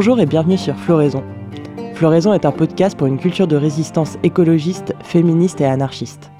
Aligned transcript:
Bonjour 0.00 0.20
et 0.20 0.26
bienvenue 0.26 0.56
sur 0.56 0.76
Floraison. 0.76 1.24
Floraison 1.94 2.32
est 2.32 2.44
un 2.44 2.52
podcast 2.52 2.96
pour 2.96 3.08
une 3.08 3.18
culture 3.18 3.48
de 3.48 3.56
résistance 3.56 4.16
écologiste, 4.22 4.94
féministe 5.02 5.60
et 5.60 5.64
anarchiste. 5.64 6.30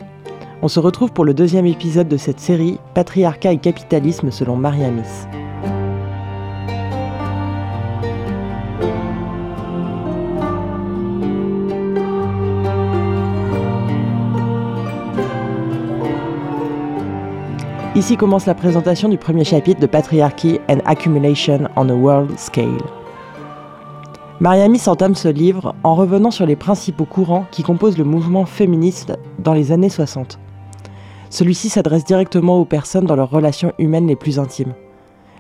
On 0.63 0.69
se 0.69 0.79
retrouve 0.79 1.11
pour 1.11 1.25
le 1.25 1.35
deuxième 1.35 1.67
épisode 1.67 2.07
de 2.07 2.17
cette 2.17 2.39
série 2.39 2.79
Patriarcat 2.95 3.55
et 3.55 3.59
capitalisme 3.59 4.31
selon 4.31 4.55
Mariamis. 4.55 5.03
Ici 17.97 18.17
commence 18.17 18.47
la 18.47 18.55
présentation 18.55 19.09
du 19.09 19.19
premier 19.19 19.43
chapitre 19.43 19.81
de 19.81 19.87
Patriarchy 19.87 20.61
and 20.69 20.79
Accumulation 20.85 21.69
on 21.75 21.89
a 21.89 21.95
World 21.95 22.39
Scale. 22.39 22.98
Mariami 24.41 24.79
s'entame 24.79 25.17
ce 25.17 25.27
livre 25.27 25.75
en 25.83 25.97
revenant 25.97 26.31
sur 26.31 26.47
les 26.47 26.55
principaux 26.55 27.05
courants 27.05 27.47
qui 27.51 27.65
composent 27.65 27.99
le 27.99 28.05
mouvement 28.05 28.47
féministe 28.47 29.19
dans 29.41 29.53
les 29.53 29.73
années 29.73 29.89
60. 29.89 30.39
Celui-ci 31.29 31.69
s'adresse 31.69 32.05
directement 32.05 32.61
aux 32.61 32.65
personnes 32.65 33.05
dans 33.05 33.17
leurs 33.17 33.31
relations 33.31 33.73
humaines 33.81 34.07
les 34.07 34.15
plus 34.15 34.39
intimes, 34.39 34.75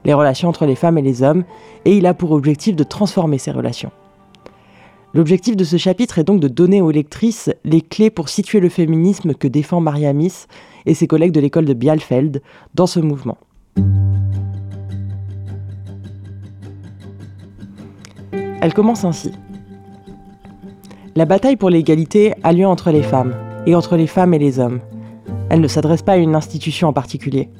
les 0.04 0.14
relations 0.14 0.48
entre 0.48 0.66
les 0.66 0.74
femmes 0.74 0.98
et 0.98 1.02
les 1.02 1.22
hommes, 1.22 1.44
et 1.84 1.96
il 1.96 2.06
a 2.06 2.14
pour 2.14 2.32
objectif 2.32 2.74
de 2.74 2.82
transformer 2.82 3.38
ces 3.38 3.52
relations. 3.52 3.92
L'objectif 5.14 5.56
de 5.56 5.64
ce 5.64 5.76
chapitre 5.76 6.18
est 6.18 6.24
donc 6.24 6.40
de 6.40 6.48
donner 6.48 6.82
aux 6.82 6.90
lectrices 6.90 7.50
les 7.64 7.82
clés 7.82 8.10
pour 8.10 8.28
situer 8.28 8.58
le 8.58 8.68
féminisme 8.68 9.32
que 9.32 9.46
défend 9.46 9.80
Mariamis 9.80 10.46
et 10.86 10.94
ses 10.94 11.06
collègues 11.06 11.32
de 11.32 11.40
l'école 11.40 11.66
de 11.66 11.72
Bialfeld 11.72 12.42
dans 12.74 12.88
ce 12.88 12.98
mouvement. 12.98 13.38
Elle 18.60 18.74
commence 18.74 19.04
ainsi. 19.04 19.32
La 21.14 21.26
bataille 21.26 21.56
pour 21.56 21.70
l'égalité 21.70 22.34
a 22.42 22.52
lieu 22.52 22.66
entre 22.66 22.90
les 22.90 23.02
femmes, 23.02 23.34
et 23.66 23.74
entre 23.76 23.96
les 23.96 24.08
femmes 24.08 24.34
et 24.34 24.38
les 24.38 24.58
hommes. 24.58 24.80
Elle 25.48 25.60
ne 25.60 25.68
s'adresse 25.68 26.02
pas 26.02 26.12
à 26.12 26.16
une 26.16 26.34
institution 26.34 26.88
en 26.88 26.92
particulier. 26.92 27.50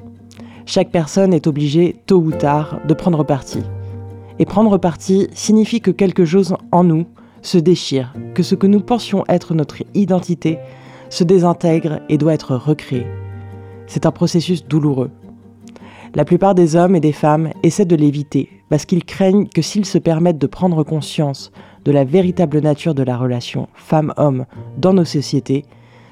Chaque 0.67 0.91
personne 0.91 1.33
est 1.33 1.47
obligée, 1.47 2.03
tôt 2.07 2.19
ou 2.19 2.33
tard, 2.33 2.81
de 2.87 2.95
prendre 2.95 3.25
parti. 3.25 3.63
Et 4.41 4.45
prendre 4.45 4.77
parti 4.77 5.29
signifie 5.33 5.81
que 5.81 5.93
quelque 5.93 6.25
chose 6.25 6.57
en 6.73 6.83
nous 6.83 7.07
se 7.43 7.59
déchire, 7.59 8.13
que 8.35 8.43
ce 8.43 8.57
que 8.57 8.67
nous 8.67 8.81
pensions 8.81 9.25
être 9.29 9.55
notre 9.55 9.83
identité 9.95 10.59
se 11.11 11.23
désintègre 11.23 12.01
et 12.09 12.19
doit 12.19 12.35
être 12.35 12.57
recréé. 12.57 13.07
C'est 13.87 14.05
un 14.05 14.11
processus 14.11 14.67
douloureux. 14.67 15.11
La 16.19 16.25
plupart 16.25 16.57
des 16.57 16.75
hommes 16.75 16.97
et 16.97 17.01
des 17.01 17.13
femmes 17.13 17.51
essaient 17.63 17.85
de 17.85 17.95
l'éviter 17.95 18.51
parce 18.71 18.87
qu'ils 18.87 19.05
craignent 19.05 19.47
que 19.47 19.63
s'ils 19.63 19.85
se 19.85 19.99
permettent 19.99 20.41
de 20.41 20.49
prendre 20.49 20.83
conscience 20.83 21.53
de 21.85 21.93
la 21.93 22.03
véritable 22.03 22.59
nature 22.59 22.93
de 22.93 23.05
la 23.05 23.17
relation 23.17 23.69
femme-homme 23.77 24.45
dans 24.79 24.93
nos 24.93 25.05
sociétés, 25.05 25.65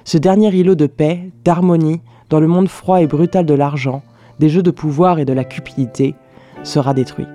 ce 0.05 0.17
dernier 0.17 0.55
îlot 0.55 0.77
de 0.77 0.87
paix, 0.87 1.33
d'harmonie, 1.45 2.03
dans 2.31 2.39
le 2.39 2.47
monde 2.47 2.69
froid 2.69 3.03
et 3.03 3.09
brutal 3.09 3.47
de 3.47 3.55
l'argent, 3.55 4.03
des 4.39 4.49
jeux 4.49 4.63
de 4.63 4.71
pouvoir 4.71 5.19
et 5.19 5.25
de 5.25 5.33
la 5.33 5.43
cupidité, 5.43 6.15
sera 6.63 6.95
détruit. 6.95 7.27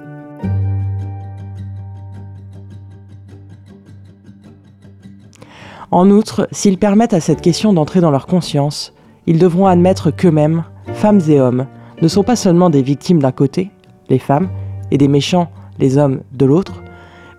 En 5.92 6.10
outre, 6.10 6.48
s'ils 6.54 6.78
permettent 6.78 7.14
à 7.14 7.20
cette 7.20 7.42
question 7.42 7.74
d'entrer 7.74 8.00
dans 8.00 8.12
leur 8.12 8.28
conscience, 8.28 8.94
ils 9.28 9.40
devront 9.40 9.68
admettre 9.68 10.10
qu'eux-mêmes, 10.10 10.64
femmes 10.94 11.20
et 11.28 11.42
hommes, 11.42 11.68
ne 12.02 12.08
sont 12.08 12.24
pas 12.24 12.36
seulement 12.36 12.70
des 12.70 12.82
victimes 12.82 13.22
d'un 13.22 13.32
côté, 13.32 13.72
les 14.10 14.20
femmes, 14.20 14.50
et 14.92 14.98
des 14.98 15.08
méchants, 15.08 15.50
les 15.80 15.98
hommes, 15.98 16.22
de 16.34 16.46
l'autre, 16.46 16.84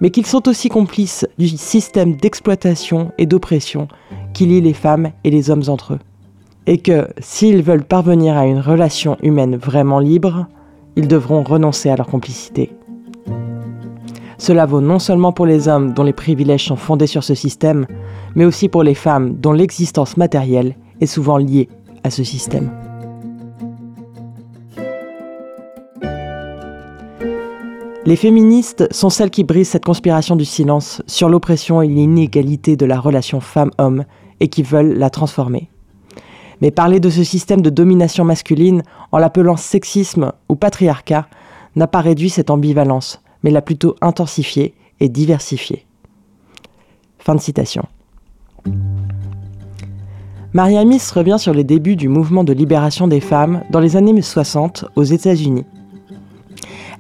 mais 0.01 0.11
qu'ils 0.11 0.27
sont 0.27 0.49
aussi 0.49 0.69
complices 0.69 1.27
du 1.39 1.49
système 1.49 2.17
d'exploitation 2.17 3.13
et 3.19 3.27
d'oppression 3.27 3.89
qui 4.35 4.47
lie 4.47 4.61
les 4.61 4.73
femmes 4.73 5.11
et 5.23 5.31
les 5.31 5.51
hommes 5.51 5.63
entre 5.69 5.95
eux. 5.95 5.99
Et 6.67 6.79
que, 6.79 7.09
s'ils 7.19 7.63
veulent 7.63 7.85
parvenir 7.85 8.37
à 8.37 8.47
une 8.47 8.59
relation 8.59 9.17
humaine 9.23 9.57
vraiment 9.57 10.01
libre, 10.01 10.47
ils 10.97 11.09
devront 11.09 11.43
renoncer 11.43 11.89
à 11.89 11.97
leur 11.97 12.07
complicité. 12.07 12.73
Cela 14.39 14.67
vaut 14.67 14.81
non 14.81 14.99
seulement 14.99 15.33
pour 15.33 15.47
les 15.47 15.69
hommes 15.69 15.93
dont 15.93 16.03
les 16.03 16.13
privilèges 16.13 16.67
sont 16.67 16.77
fondés 16.77 17.07
sur 17.07 17.23
ce 17.23 17.35
système, 17.35 17.87
mais 18.35 18.45
aussi 18.45 18.69
pour 18.69 18.83
les 18.83 18.95
femmes 18.95 19.35
dont 19.35 19.53
l'existence 19.53 20.17
matérielle 20.17 20.75
est 21.01 21.07
souvent 21.07 21.39
liée 21.39 21.69
à 22.03 22.11
ce 22.11 22.25
système. 22.25 22.71
Les 28.05 28.17
féministes 28.17 28.93
sont 28.93 29.11
celles 29.11 29.31
qui 29.31 29.45
brisent 29.45 29.69
cette 29.69 29.85
conspiration 29.85 30.35
du 30.35 30.45
silence 30.45 31.03
sur 31.07 31.29
l'oppression 31.29 31.83
et 31.83 31.87
l'inégalité 31.87 32.77
de 32.77 32.85
la 32.85 32.99
relation 32.99 33.39
femme-homme 33.39 34.05
et 34.41 34.49
qui 34.49 34.65
veulent 34.65 34.95
la 34.99 35.09
transformer. 35.09 35.71
Mais 36.61 36.73
parler 36.73 36.99
de 36.99 37.11
ce 37.11 37.23
système 37.23 37.63
de 37.63 37.71
domination 37.71 38.25
masculine 38.25 38.83
en 39.13 39.19
l'appelant 39.19 39.57
sexisme 39.57 40.33
ou 40.49 40.57
patriarcat 40.57 41.29
n'a 41.77 41.87
pas 41.87 42.01
réduit 42.01 42.29
cette 42.29 42.51
ambivalence, 42.51 43.23
mais 43.45 43.53
l'a 43.53 43.63
plutôt 43.63 43.95
intensifiée 44.01 44.75
et 44.99 45.09
diversifiée. 45.09 45.87
Fin 47.21 47.37
de 47.37 47.41
citation. 47.41 47.85
Maria 50.53 50.85
Miss 50.85 51.09
revient 51.13 51.39
sur 51.39 51.55
les 51.55 51.65
débuts 51.65 51.97
du 51.97 52.09
mouvement 52.09 52.43
de 52.43 52.53
libération 52.53 53.07
des 53.07 53.21
femmes 53.21 53.63
dans 53.71 53.81
les 53.81 53.97
années 53.97 54.21
60 54.21 54.87
aux 54.97 55.05
États-Unis. 55.05 55.65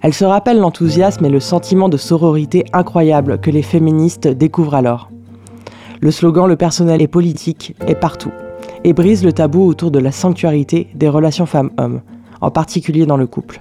Elle 0.02 0.14
se 0.14 0.24
rappelle 0.24 0.58
l'enthousiasme 0.58 1.24
et 1.24 1.30
le 1.30 1.38
sentiment 1.38 1.88
de 1.88 1.96
sororité 1.96 2.64
incroyable 2.72 3.38
que 3.38 3.50
les 3.50 3.62
féministes 3.62 4.26
découvrent 4.26 4.74
alors. 4.74 5.10
Le 6.00 6.10
slogan 6.10 6.48
Le 6.48 6.56
personnel 6.56 7.00
est 7.00 7.08
politique 7.08 7.76
est 7.86 7.94
partout 7.94 8.32
et 8.82 8.92
brise 8.94 9.24
le 9.24 9.32
tabou 9.32 9.64
autour 9.64 9.92
de 9.92 10.00
la 10.00 10.10
sanctuarité 10.10 10.88
des 10.96 11.08
relations 11.08 11.46
femmes-hommes, 11.46 12.00
en 12.40 12.50
particulier 12.50 13.06
dans 13.06 13.16
le 13.16 13.28
couple. 13.28 13.60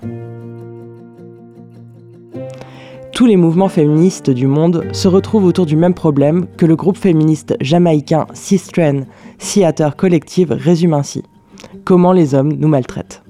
Tous 3.13 3.28
les 3.28 3.35
mouvements 3.35 3.69
féministes 3.69 4.31
du 4.31 4.47
monde 4.47 4.87
se 4.94 5.08
retrouvent 5.08 5.46
autour 5.46 5.67
du 5.67 5.76
même 5.76 5.94
problème 5.94 6.47
que 6.58 6.66
le 6.66 6.76
groupe 6.76 6.97
féministe 6.97 7.55
jamaïcain 7.61 8.26
Sistren 8.34 9.05
Theater 9.37 9.96
Collective 9.96 10.53
résume 10.53 10.96
ainsi. 10.96 11.22
Comment 11.85 12.14
les 12.14 12.34
hommes 12.34 12.53
nous 12.53 12.67
maltraitent. 12.67 13.22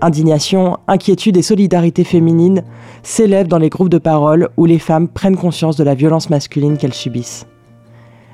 Indignation, 0.00 0.78
inquiétude 0.86 1.36
et 1.36 1.42
solidarité 1.42 2.04
féminine 2.04 2.62
s'élèvent 3.02 3.48
dans 3.48 3.58
les 3.58 3.68
groupes 3.68 3.88
de 3.88 3.98
parole 3.98 4.48
où 4.56 4.64
les 4.64 4.78
femmes 4.78 5.08
prennent 5.08 5.36
conscience 5.36 5.76
de 5.76 5.82
la 5.82 5.94
violence 5.94 6.30
masculine 6.30 6.76
qu'elles 6.76 6.94
subissent. 6.94 7.46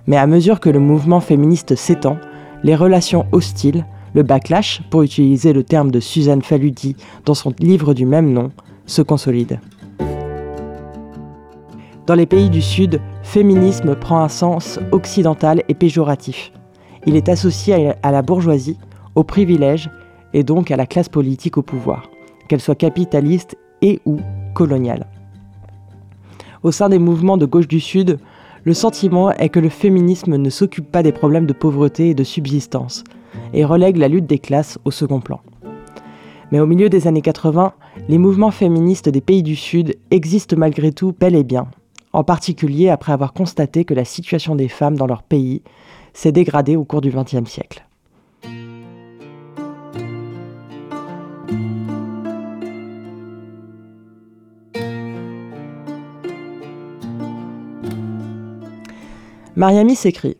Mais 0.07 0.19
à 0.19 0.27
mesure 0.27 0.61
que 0.61 0.69
le 0.69 0.79
mouvement 0.79 1.21
féministe 1.21 1.75
s'étend, 1.75 2.19
les 2.63 2.77
relations 2.77 3.25
hostiles, 3.33 3.87
le 4.13 4.23
backlash, 4.23 4.83
pour 4.91 5.03
utiliser 5.03 5.55
le 5.55 5.65
terme 5.65 5.91
de 5.91 6.01
Suzanne 6.01 6.43
Faludi 6.43 6.97
dans 7.25 7.35
son 7.35 7.55
livre 7.59 7.95
du 7.95 8.05
même 8.05 8.31
nom, 8.31 8.51
se 8.85 9.01
consolident. 9.01 9.59
Dans 12.07 12.15
les 12.15 12.27
pays 12.27 12.51
du 12.51 12.61
Sud, 12.61 13.01
féminisme 13.23 13.95
prend 13.95 14.21
un 14.23 14.29
sens 14.29 14.79
occidental 14.93 15.63
et 15.69 15.75
péjoratif. 15.75 16.53
Il 17.07 17.17
est 17.17 17.31
associé 17.31 17.93
à 18.03 18.13
la 18.13 18.21
bourgeoisie, 18.21 18.77
aux 19.15 19.25
privilèges 19.25 19.89
et 20.35 20.43
donc 20.43 20.71
à 20.71 20.77
la 20.77 20.87
classe 20.87 21.09
politique 21.09 21.57
au 21.57 21.63
pouvoir, 21.63 22.11
qu'elle 22.49 22.61
soit 22.61 22.75
capitaliste 22.75 23.57
et 23.81 24.01
ou 24.05 24.19
coloniale. 24.53 25.07
Au 26.63 26.73
sein 26.73 26.89
des 26.89 26.99
mouvements 26.99 27.39
de 27.39 27.47
gauche 27.47 27.69
du 27.69 27.81
Sud, 27.81 28.19
le 28.65 28.75
sentiment 28.75 29.31
est 29.31 29.49
que 29.49 29.61
le 29.61 29.69
féminisme 29.69 30.37
ne 30.37 30.51
s'occupe 30.51 30.91
pas 30.91 31.03
des 31.03 31.13
problèmes 31.13 31.47
de 31.47 31.53
pauvreté 31.53 32.11
et 32.11 32.15
de 32.15 32.25
subsistance, 32.25 33.05
et 33.53 33.65
relègue 33.65 33.97
la 33.97 34.09
lutte 34.09 34.27
des 34.27 34.39
classes 34.39 34.79
au 34.85 34.91
second 34.91 35.21
plan. 35.21 35.41
Mais 36.51 36.61
au 36.61 36.67
milieu 36.67 36.89
des 36.89 37.07
années 37.07 37.23
80, 37.23 37.73
les 38.09 38.19
mouvements 38.19 38.51
féministes 38.51 39.09
des 39.09 39.21
pays 39.21 39.43
du 39.43 39.57
Sud 39.57 39.97
existent 40.11 40.57
malgré 40.57 40.93
tout 40.93 41.15
bel 41.19 41.35
et 41.35 41.45
bien, 41.45 41.69
en 42.13 42.25
particulier 42.25 42.89
après 42.89 43.13
avoir 43.13 43.33
constaté 43.33 43.85
que 43.85 43.95
la 43.95 44.05
situation 44.05 44.55
des 44.55 44.69
femmes 44.69 44.97
dans 44.97 45.07
leur 45.07 45.23
pays 45.23 45.63
s'est 46.13 46.33
dégradée 46.33 46.77
au 46.77 46.85
cours 46.85 47.01
du 47.01 47.11
XXe 47.11 47.49
siècle. 47.51 47.85
Mariami 59.57 59.95
s'écrit 59.95 60.37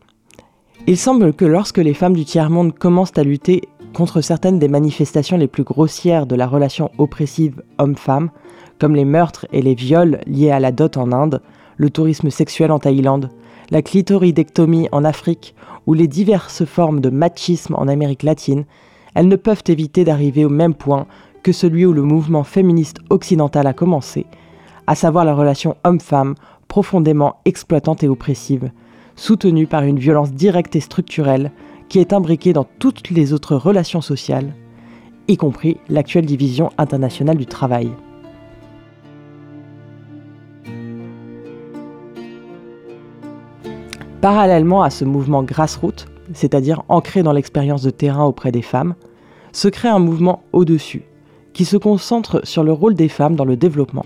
Il 0.87 0.97
semble 0.97 1.33
que 1.33 1.45
lorsque 1.45 1.77
les 1.77 1.93
femmes 1.93 2.17
du 2.17 2.25
tiers-monde 2.25 2.77
commencent 2.77 3.17
à 3.17 3.23
lutter 3.23 3.61
contre 3.93 4.19
certaines 4.19 4.59
des 4.59 4.67
manifestations 4.67 5.37
les 5.37 5.47
plus 5.47 5.63
grossières 5.63 6.25
de 6.25 6.35
la 6.35 6.45
relation 6.45 6.91
oppressive 6.97 7.63
homme-femme, 7.77 8.29
comme 8.77 8.93
les 8.93 9.05
meurtres 9.05 9.45
et 9.53 9.61
les 9.61 9.73
viols 9.73 10.19
liés 10.27 10.51
à 10.51 10.59
la 10.59 10.73
dot 10.73 10.97
en 10.97 11.13
Inde, 11.13 11.41
le 11.77 11.89
tourisme 11.89 12.29
sexuel 12.29 12.71
en 12.71 12.79
Thaïlande, 12.79 13.29
la 13.69 13.81
clitoridectomie 13.81 14.89
en 14.91 15.05
Afrique 15.05 15.55
ou 15.87 15.93
les 15.93 16.09
diverses 16.09 16.65
formes 16.65 16.99
de 16.99 17.09
machisme 17.09 17.75
en 17.75 17.87
Amérique 17.87 18.23
latine, 18.23 18.65
elles 19.13 19.29
ne 19.29 19.37
peuvent 19.37 19.63
éviter 19.67 20.03
d'arriver 20.03 20.43
au 20.43 20.49
même 20.49 20.73
point 20.73 21.07
que 21.41 21.53
celui 21.53 21.85
où 21.85 21.93
le 21.93 22.01
mouvement 22.01 22.43
féministe 22.43 22.97
occidental 23.09 23.65
a 23.65 23.73
commencé, 23.73 24.25
à 24.87 24.95
savoir 24.95 25.23
la 25.23 25.33
relation 25.33 25.77
homme-femme 25.85 26.35
profondément 26.67 27.37
exploitante 27.45 28.03
et 28.03 28.09
oppressive, 28.09 28.71
soutenue 29.15 29.67
par 29.67 29.83
une 29.83 29.99
violence 29.99 30.31
directe 30.31 30.75
et 30.75 30.79
structurelle 30.79 31.51
qui 31.89 31.99
est 31.99 32.13
imbriquée 32.13 32.53
dans 32.53 32.65
toutes 32.79 33.09
les 33.09 33.33
autres 33.33 33.55
relations 33.55 34.01
sociales, 34.01 34.53
y 35.27 35.37
compris 35.37 35.77
l'actuelle 35.89 36.25
division 36.25 36.69
internationale 36.77 37.37
du 37.37 37.45
travail. 37.45 37.91
Parallèlement 44.21 44.81
à 44.81 44.89
ce 44.89 45.05
mouvement 45.05 45.43
grassroots, 45.43 46.07
c'est-à-dire 46.33 46.81
ancré 46.89 47.21
dans 47.21 47.33
l'expérience 47.33 47.83
de 47.83 47.91
terrain 47.91 48.25
auprès 48.25 48.51
des 48.51 48.63
femmes, 48.63 48.95
se 49.51 49.67
crée 49.67 49.87
un 49.87 49.99
mouvement 49.99 50.41
au-dessus, 50.51 51.03
qui 51.53 51.63
se 51.63 51.77
concentre 51.77 52.41
sur 52.43 52.63
le 52.63 52.73
rôle 52.73 52.95
des 52.95 53.07
femmes 53.07 53.35
dans 53.35 53.45
le 53.45 53.55
développement. 53.55 54.05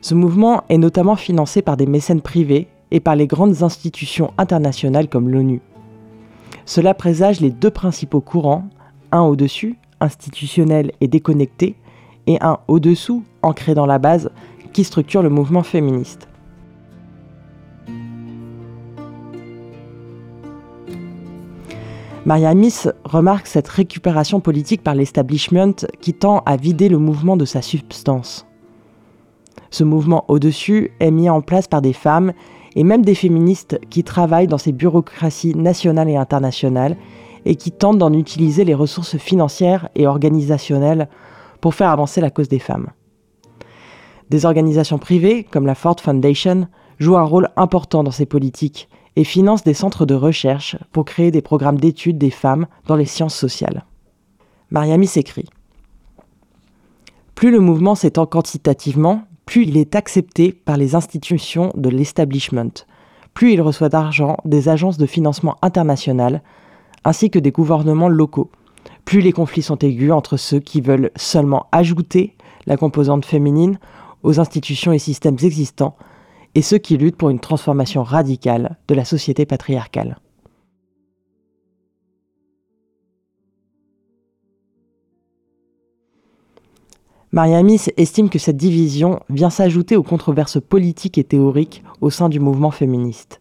Ce 0.00 0.14
mouvement 0.14 0.62
est 0.68 0.78
notamment 0.78 1.16
financé 1.16 1.60
par 1.60 1.76
des 1.76 1.86
mécènes 1.86 2.20
privés 2.20 2.68
et 2.90 3.00
par 3.00 3.16
les 3.16 3.26
grandes 3.26 3.62
institutions 3.62 4.32
internationales 4.38 5.08
comme 5.08 5.28
l'ONU. 5.28 5.60
Cela 6.66 6.94
présage 6.94 7.40
les 7.40 7.50
deux 7.50 7.70
principaux 7.70 8.20
courants, 8.20 8.64
un 9.12 9.22
au-dessus, 9.22 9.76
institutionnel 10.00 10.92
et 11.00 11.08
déconnecté, 11.08 11.76
et 12.26 12.38
un 12.40 12.58
au-dessous, 12.68 13.22
ancré 13.42 13.74
dans 13.74 13.86
la 13.86 13.98
base, 13.98 14.30
qui 14.72 14.84
structure 14.84 15.22
le 15.22 15.28
mouvement 15.28 15.62
féministe. 15.62 16.28
Maria 22.26 22.54
Miss 22.54 22.88
remarque 23.04 23.46
cette 23.46 23.68
récupération 23.68 24.40
politique 24.40 24.82
par 24.82 24.94
l'establishment 24.94 25.74
qui 26.00 26.14
tend 26.14 26.42
à 26.46 26.56
vider 26.56 26.88
le 26.88 26.96
mouvement 26.96 27.36
de 27.36 27.44
sa 27.44 27.60
substance. 27.60 28.46
Ce 29.70 29.84
mouvement 29.84 30.24
au-dessus 30.28 30.92
est 31.00 31.10
mis 31.10 31.28
en 31.28 31.42
place 31.42 31.68
par 31.68 31.82
des 31.82 31.92
femmes 31.92 32.32
et 32.74 32.84
même 32.84 33.04
des 33.04 33.14
féministes 33.14 33.78
qui 33.90 34.04
travaillent 34.04 34.48
dans 34.48 34.58
ces 34.58 34.72
bureaucraties 34.72 35.54
nationales 35.54 36.08
et 36.08 36.16
internationales 36.16 36.96
et 37.44 37.56
qui 37.56 37.72
tentent 37.72 37.98
d'en 37.98 38.12
utiliser 38.12 38.64
les 38.64 38.74
ressources 38.74 39.16
financières 39.16 39.88
et 39.94 40.06
organisationnelles 40.06 41.08
pour 41.60 41.74
faire 41.74 41.90
avancer 41.90 42.20
la 42.20 42.30
cause 42.30 42.48
des 42.48 42.58
femmes. 42.58 42.88
Des 44.30 44.46
organisations 44.46 44.98
privées, 44.98 45.44
comme 45.44 45.66
la 45.66 45.74
Ford 45.74 45.96
Foundation, 46.00 46.68
jouent 46.98 47.16
un 47.16 47.22
rôle 47.22 47.50
important 47.56 48.02
dans 48.02 48.10
ces 48.10 48.26
politiques 48.26 48.88
et 49.16 49.24
finance 49.24 49.64
des 49.64 49.74
centres 49.74 50.06
de 50.06 50.14
recherche 50.14 50.76
pour 50.92 51.04
créer 51.04 51.30
des 51.30 51.42
programmes 51.42 51.78
d'études 51.78 52.18
des 52.18 52.30
femmes 52.30 52.66
dans 52.86 52.96
les 52.96 53.04
sciences 53.04 53.36
sociales. 53.36 53.84
Mariami 54.70 55.06
s'écrit 55.06 55.48
Plus 57.34 57.50
le 57.50 57.60
mouvement 57.60 57.94
s'étend 57.94 58.26
quantitativement, 58.26 59.22
plus 59.46 59.64
il 59.64 59.76
est 59.76 59.94
accepté 59.94 60.52
par 60.52 60.76
les 60.76 60.94
institutions 60.94 61.72
de 61.76 61.88
l'establishment, 61.88 62.70
plus 63.34 63.52
il 63.52 63.60
reçoit 63.60 63.88
d'argent 63.88 64.36
des 64.44 64.68
agences 64.68 64.98
de 64.98 65.06
financement 65.06 65.56
internationales 65.62 66.42
ainsi 67.04 67.30
que 67.30 67.38
des 67.38 67.50
gouvernements 67.50 68.08
locaux, 68.08 68.50
plus 69.04 69.20
les 69.20 69.32
conflits 69.32 69.62
sont 69.62 69.78
aigus 69.78 70.12
entre 70.12 70.36
ceux 70.36 70.60
qui 70.60 70.80
veulent 70.80 71.10
seulement 71.16 71.66
ajouter 71.72 72.34
la 72.66 72.76
composante 72.76 73.26
féminine 73.26 73.78
aux 74.22 74.40
institutions 74.40 74.92
et 74.92 74.98
systèmes 74.98 75.36
existants 75.42 75.96
et 76.54 76.62
ceux 76.62 76.78
qui 76.78 76.96
luttent 76.96 77.16
pour 77.16 77.30
une 77.30 77.40
transformation 77.40 78.02
radicale 78.02 78.76
de 78.88 78.94
la 78.94 79.04
société 79.04 79.44
patriarcale. 79.44 80.18
Mariamis 87.34 87.86
estime 87.96 88.30
que 88.30 88.38
cette 88.38 88.56
division 88.56 89.18
vient 89.28 89.50
s'ajouter 89.50 89.96
aux 89.96 90.04
controverses 90.04 90.60
politiques 90.60 91.18
et 91.18 91.24
théoriques 91.24 91.82
au 92.00 92.08
sein 92.08 92.28
du 92.28 92.38
mouvement 92.38 92.70
féministe. 92.70 93.40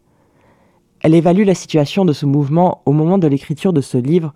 Elle 1.01 1.13
évalue 1.13 1.45
la 1.45 1.53
situation 1.53 2.03
de 2.03 2.11
ce 2.11 2.25
mouvement 2.25 2.81
au 2.87 2.91
moment 2.91 3.19
de 3.19 3.27
l'écriture 3.27 3.71
de 3.71 3.81
ce 3.81 3.99
livre 3.99 4.33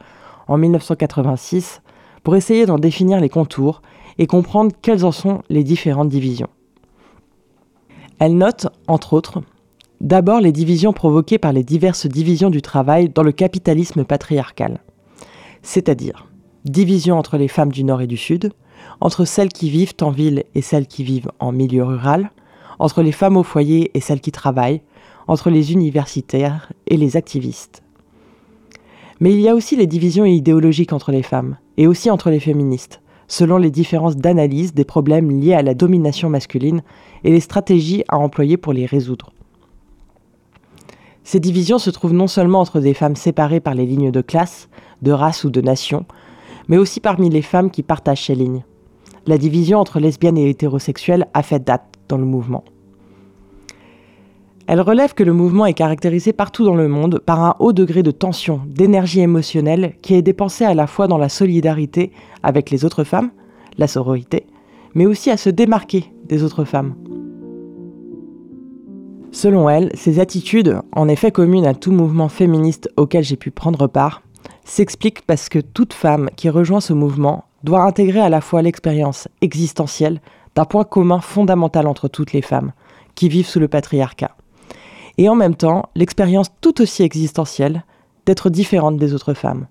en 0.47 0.59
1986 0.59 1.81
pour 2.21 2.35
essayer 2.35 2.67
d'en 2.67 2.77
définir 2.77 3.19
les 3.19 3.29
contours 3.29 3.81
et 4.19 4.27
comprendre 4.27 4.75
quelles 4.79 5.03
en 5.03 5.11
sont 5.11 5.41
les 5.49 5.63
différentes 5.63 6.09
divisions. 6.09 6.49
Elle 8.19 8.37
note, 8.37 8.67
entre 8.87 9.13
autres, 9.13 9.41
d'abord 10.01 10.39
les 10.39 10.51
divisions 10.51 10.93
provoquées 10.93 11.39
par 11.39 11.51
les 11.51 11.63
diverses 11.63 12.05
divisions 12.05 12.51
du 12.51 12.61
travail 12.61 13.09
dans 13.09 13.23
le 13.23 13.31
capitalisme 13.31 14.03
patriarcal, 14.03 14.81
c'est-à-dire 15.63 16.27
division 16.63 17.17
entre 17.17 17.37
les 17.37 17.47
femmes 17.47 17.71
du 17.71 17.83
Nord 17.83 18.01
et 18.01 18.07
du 18.07 18.17
Sud, 18.17 18.51
entre 19.01 19.25
celles 19.25 19.49
qui 19.49 19.69
vivent 19.69 19.93
en 20.01 20.11
ville 20.11 20.43
et 20.55 20.61
celles 20.61 20.87
qui 20.87 21.03
vivent 21.03 21.31
en 21.39 21.51
milieu 21.51 21.83
rural, 21.83 22.31
entre 22.79 23.01
les 23.01 23.11
femmes 23.11 23.37
au 23.37 23.43
foyer 23.43 23.91
et 23.93 24.01
celles 24.01 24.21
qui 24.21 24.31
travaillent, 24.31 24.81
entre 25.27 25.49
les 25.49 25.73
universitaires 25.73 26.71
et 26.87 26.97
les 26.97 27.17
activistes. 27.17 27.83
Mais 29.19 29.33
il 29.33 29.41
y 29.41 29.49
a 29.49 29.55
aussi 29.55 29.75
les 29.75 29.87
divisions 29.87 30.25
idéologiques 30.25 30.93
entre 30.93 31.11
les 31.11 31.23
femmes, 31.23 31.57
et 31.77 31.87
aussi 31.87 32.09
entre 32.09 32.29
les 32.29 32.39
féministes, 32.39 33.01
selon 33.27 33.57
les 33.57 33.71
différences 33.71 34.15
d'analyse 34.15 34.73
des 34.73 34.85
problèmes 34.85 35.31
liés 35.31 35.53
à 35.53 35.63
la 35.63 35.73
domination 35.73 36.29
masculine 36.29 36.81
et 37.23 37.31
les 37.31 37.39
stratégies 37.39 38.03
à 38.07 38.17
employer 38.17 38.57
pour 38.57 38.73
les 38.73 38.85
résoudre. 38.85 39.33
Ces 41.23 41.41
divisions 41.41 41.77
se 41.77 41.89
trouvent 41.89 42.13
non 42.13 42.27
seulement 42.27 42.61
entre 42.61 42.79
des 42.79 42.93
femmes 42.93 43.17
séparées 43.17 43.59
par 43.59 43.73
les 43.73 43.85
lignes 43.85 44.11
de 44.11 44.21
classe, 44.21 44.69
de 45.01 45.11
race 45.11 45.43
ou 45.43 45.49
de 45.49 45.59
nation, 45.59 46.05
mais 46.69 46.77
aussi 46.77 47.01
parmi 47.01 47.29
les 47.29 47.41
femmes 47.41 47.69
qui 47.69 47.83
partagent 47.83 48.25
ces 48.27 48.35
lignes. 48.35 48.63
La 49.27 49.37
division 49.37 49.79
entre 49.79 49.99
lesbiennes 49.99 50.37
et 50.37 50.49
hétérosexuelles 50.49 51.27
a 51.33 51.43
fait 51.43 51.61
date 51.61 51.83
dans 52.07 52.17
le 52.17 52.23
mouvement. 52.23 52.63
Elle 54.67 54.79
relève 54.79 55.13
que 55.13 55.23
le 55.23 55.33
mouvement 55.33 55.65
est 55.65 55.73
caractérisé 55.73 56.31
partout 56.31 56.63
dans 56.63 56.75
le 56.75 56.87
monde 56.87 57.19
par 57.19 57.43
un 57.43 57.55
haut 57.59 57.73
degré 57.73 58.03
de 58.03 58.11
tension, 58.11 58.61
d'énergie 58.65 59.19
émotionnelle 59.19 59.95
qui 60.01 60.13
est 60.13 60.21
dépensé 60.21 60.63
à 60.63 60.73
la 60.73 60.87
fois 60.87 61.07
dans 61.07 61.17
la 61.17 61.27
solidarité 61.27 62.13
avec 62.41 62.69
les 62.69 62.85
autres 62.85 63.03
femmes, 63.03 63.31
la 63.77 63.87
sororité, 63.87 64.47
mais 64.93 65.05
aussi 65.05 65.29
à 65.29 65.35
se 65.35 65.49
démarquer 65.49 66.05
des 66.25 66.43
autres 66.43 66.63
femmes. 66.63 66.95
Selon 69.31 69.69
elle, 69.69 69.91
ces 69.93 70.19
attitudes, 70.19 70.79
en 70.93 71.09
effet 71.09 71.31
communes 71.31 71.65
à 71.65 71.73
tout 71.73 71.91
mouvement 71.91 72.29
féministe 72.29 72.89
auquel 72.95 73.25
j'ai 73.25 73.35
pu 73.35 73.51
prendre 73.51 73.87
part, 73.87 74.21
s'expliquent 74.63 75.25
parce 75.25 75.49
que 75.49 75.59
toute 75.59 75.93
femme 75.93 76.29
qui 76.37 76.49
rejoint 76.49 76.81
ce 76.81 76.93
mouvement 76.93 77.43
doit 77.67 77.83
intégrer 77.83 78.21
à 78.21 78.29
la 78.29 78.39
fois 78.39 78.61
l'expérience 78.61 79.27
existentielle 79.41 80.21
d'un 80.55 80.63
point 80.63 80.85
commun 80.85 81.19
fondamental 81.19 81.85
entre 81.85 82.07
toutes 82.07 82.31
les 82.31 82.41
femmes 82.41 82.71
qui 83.13 83.27
vivent 83.27 83.45
sous 83.45 83.59
le 83.59 83.67
patriarcat 83.67 84.37
et 85.17 85.27
en 85.27 85.35
même 85.35 85.53
temps 85.55 85.89
l'expérience 85.93 86.47
tout 86.61 86.81
aussi 86.81 87.03
existentielle 87.03 87.83
d'être 88.25 88.49
différente 88.49 88.95
des 88.95 89.13
autres 89.13 89.33
femmes. 89.33 89.67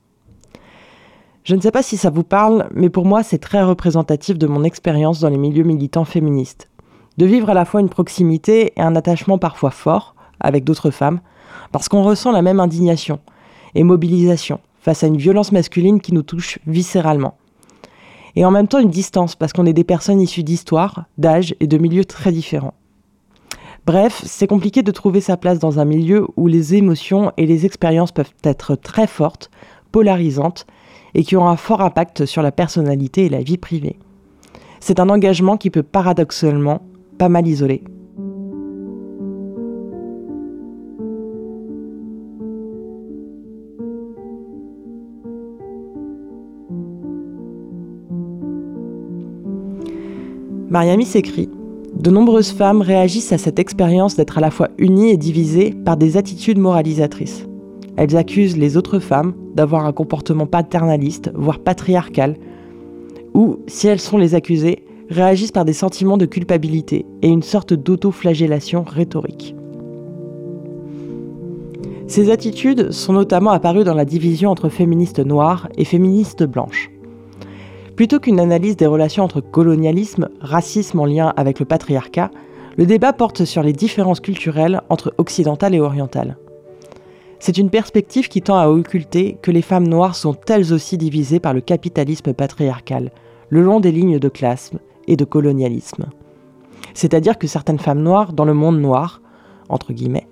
Je 1.42 1.54
ne 1.54 1.60
sais 1.62 1.70
pas 1.70 1.82
si 1.82 1.96
ça 1.96 2.10
vous 2.10 2.22
parle, 2.22 2.68
mais 2.74 2.90
pour 2.90 3.06
moi 3.06 3.22
c'est 3.22 3.38
très 3.38 3.62
représentatif 3.62 4.36
de 4.36 4.46
mon 4.46 4.62
expérience 4.62 5.20
dans 5.20 5.30
les 5.30 5.38
milieux 5.38 5.64
militants 5.64 6.04
féministes. 6.04 6.68
De 7.16 7.24
vivre 7.24 7.48
à 7.48 7.54
la 7.54 7.64
fois 7.64 7.80
une 7.80 7.88
proximité 7.88 8.74
et 8.76 8.82
un 8.82 8.94
attachement 8.94 9.38
parfois 9.38 9.70
fort 9.70 10.14
avec 10.38 10.64
d'autres 10.64 10.90
femmes, 10.90 11.20
parce 11.72 11.88
qu'on 11.88 12.02
ressent 12.02 12.30
la 12.30 12.42
même 12.42 12.60
indignation 12.60 13.20
et 13.74 13.84
mobilisation 13.84 14.60
face 14.80 15.02
à 15.02 15.06
une 15.06 15.16
violence 15.16 15.50
masculine 15.50 16.02
qui 16.02 16.12
nous 16.12 16.22
touche 16.22 16.58
viscéralement. 16.66 17.38
Et 18.36 18.44
en 18.44 18.50
même 18.50 18.68
temps 18.68 18.78
une 18.78 18.90
distance, 18.90 19.34
parce 19.34 19.52
qu'on 19.52 19.66
est 19.66 19.72
des 19.72 19.84
personnes 19.84 20.20
issues 20.20 20.44
d'histoires, 20.44 21.06
d'âges 21.16 21.54
et 21.58 21.66
de 21.66 21.78
milieux 21.78 22.04
très 22.04 22.32
différents. 22.32 22.74
Bref, 23.86 24.22
c'est 24.26 24.46
compliqué 24.46 24.82
de 24.82 24.90
trouver 24.90 25.20
sa 25.20 25.36
place 25.36 25.58
dans 25.58 25.78
un 25.78 25.84
milieu 25.84 26.26
où 26.36 26.46
les 26.46 26.74
émotions 26.74 27.32
et 27.36 27.46
les 27.46 27.64
expériences 27.64 28.12
peuvent 28.12 28.34
être 28.44 28.74
très 28.74 29.06
fortes, 29.06 29.50
polarisantes, 29.90 30.66
et 31.14 31.24
qui 31.24 31.36
ont 31.36 31.48
un 31.48 31.56
fort 31.56 31.80
impact 31.80 32.26
sur 32.26 32.42
la 32.42 32.52
personnalité 32.52 33.24
et 33.24 33.28
la 33.30 33.42
vie 33.42 33.56
privée. 33.56 33.98
C'est 34.80 35.00
un 35.00 35.08
engagement 35.08 35.56
qui 35.56 35.70
peut 35.70 35.82
paradoxalement 35.82 36.82
pas 37.16 37.30
mal 37.30 37.46
isoler. 37.46 37.82
Mariami 50.76 51.06
s'écrit 51.06 51.48
de 51.94 52.10
nombreuses 52.10 52.50
femmes 52.50 52.82
réagissent 52.82 53.32
à 53.32 53.38
cette 53.38 53.58
expérience 53.58 54.14
d'être 54.14 54.36
à 54.36 54.42
la 54.42 54.50
fois 54.50 54.68
unies 54.76 55.08
et 55.08 55.16
divisées 55.16 55.70
par 55.70 55.96
des 55.96 56.18
attitudes 56.18 56.58
moralisatrices. 56.58 57.46
Elles 57.96 58.14
accusent 58.14 58.58
les 58.58 58.76
autres 58.76 58.98
femmes 58.98 59.32
d'avoir 59.54 59.86
un 59.86 59.92
comportement 59.92 60.44
paternaliste, 60.44 61.32
voire 61.34 61.60
patriarcal, 61.60 62.36
ou, 63.32 63.56
si 63.66 63.88
elles 63.88 64.02
sont 64.02 64.18
les 64.18 64.34
accusées, 64.34 64.84
réagissent 65.08 65.50
par 65.50 65.64
des 65.64 65.72
sentiments 65.72 66.18
de 66.18 66.26
culpabilité 66.26 67.06
et 67.22 67.28
une 67.28 67.42
sorte 67.42 67.72
d'auto-flagellation 67.72 68.84
rhétorique. 68.86 69.56
Ces 72.06 72.30
attitudes 72.30 72.92
sont 72.92 73.14
notamment 73.14 73.52
apparues 73.52 73.84
dans 73.84 73.94
la 73.94 74.04
division 74.04 74.50
entre 74.50 74.68
féministes 74.68 75.24
noires 75.24 75.70
et 75.78 75.86
féministes 75.86 76.44
blanches. 76.44 76.90
Plutôt 77.96 78.20
qu'une 78.20 78.40
analyse 78.40 78.76
des 78.76 78.86
relations 78.86 79.24
entre 79.24 79.40
colonialisme, 79.40 80.28
racisme 80.40 81.00
en 81.00 81.06
lien 81.06 81.32
avec 81.36 81.58
le 81.58 81.64
patriarcat, 81.64 82.30
le 82.76 82.84
débat 82.84 83.14
porte 83.14 83.46
sur 83.46 83.62
les 83.62 83.72
différences 83.72 84.20
culturelles 84.20 84.82
entre 84.90 85.14
occidentales 85.16 85.74
et 85.74 85.80
orientales. 85.80 86.36
C'est 87.38 87.56
une 87.56 87.70
perspective 87.70 88.28
qui 88.28 88.42
tend 88.42 88.58
à 88.58 88.68
occulter 88.68 89.38
que 89.40 89.50
les 89.50 89.62
femmes 89.62 89.88
noires 89.88 90.14
sont 90.14 90.36
elles 90.48 90.74
aussi 90.74 90.98
divisées 90.98 91.40
par 91.40 91.54
le 91.54 91.62
capitalisme 91.62 92.34
patriarcal, 92.34 93.12
le 93.48 93.62
long 93.62 93.80
des 93.80 93.92
lignes 93.92 94.18
de 94.18 94.28
classe 94.28 94.72
et 95.06 95.16
de 95.16 95.24
colonialisme. 95.24 96.06
C'est-à-dire 96.92 97.38
que 97.38 97.46
certaines 97.46 97.78
femmes 97.78 98.02
noires 98.02 98.34
dans 98.34 98.44
le 98.44 98.54
monde 98.54 98.78
noir, 98.78 99.22
entre 99.70 99.94
guillemets, 99.94 100.28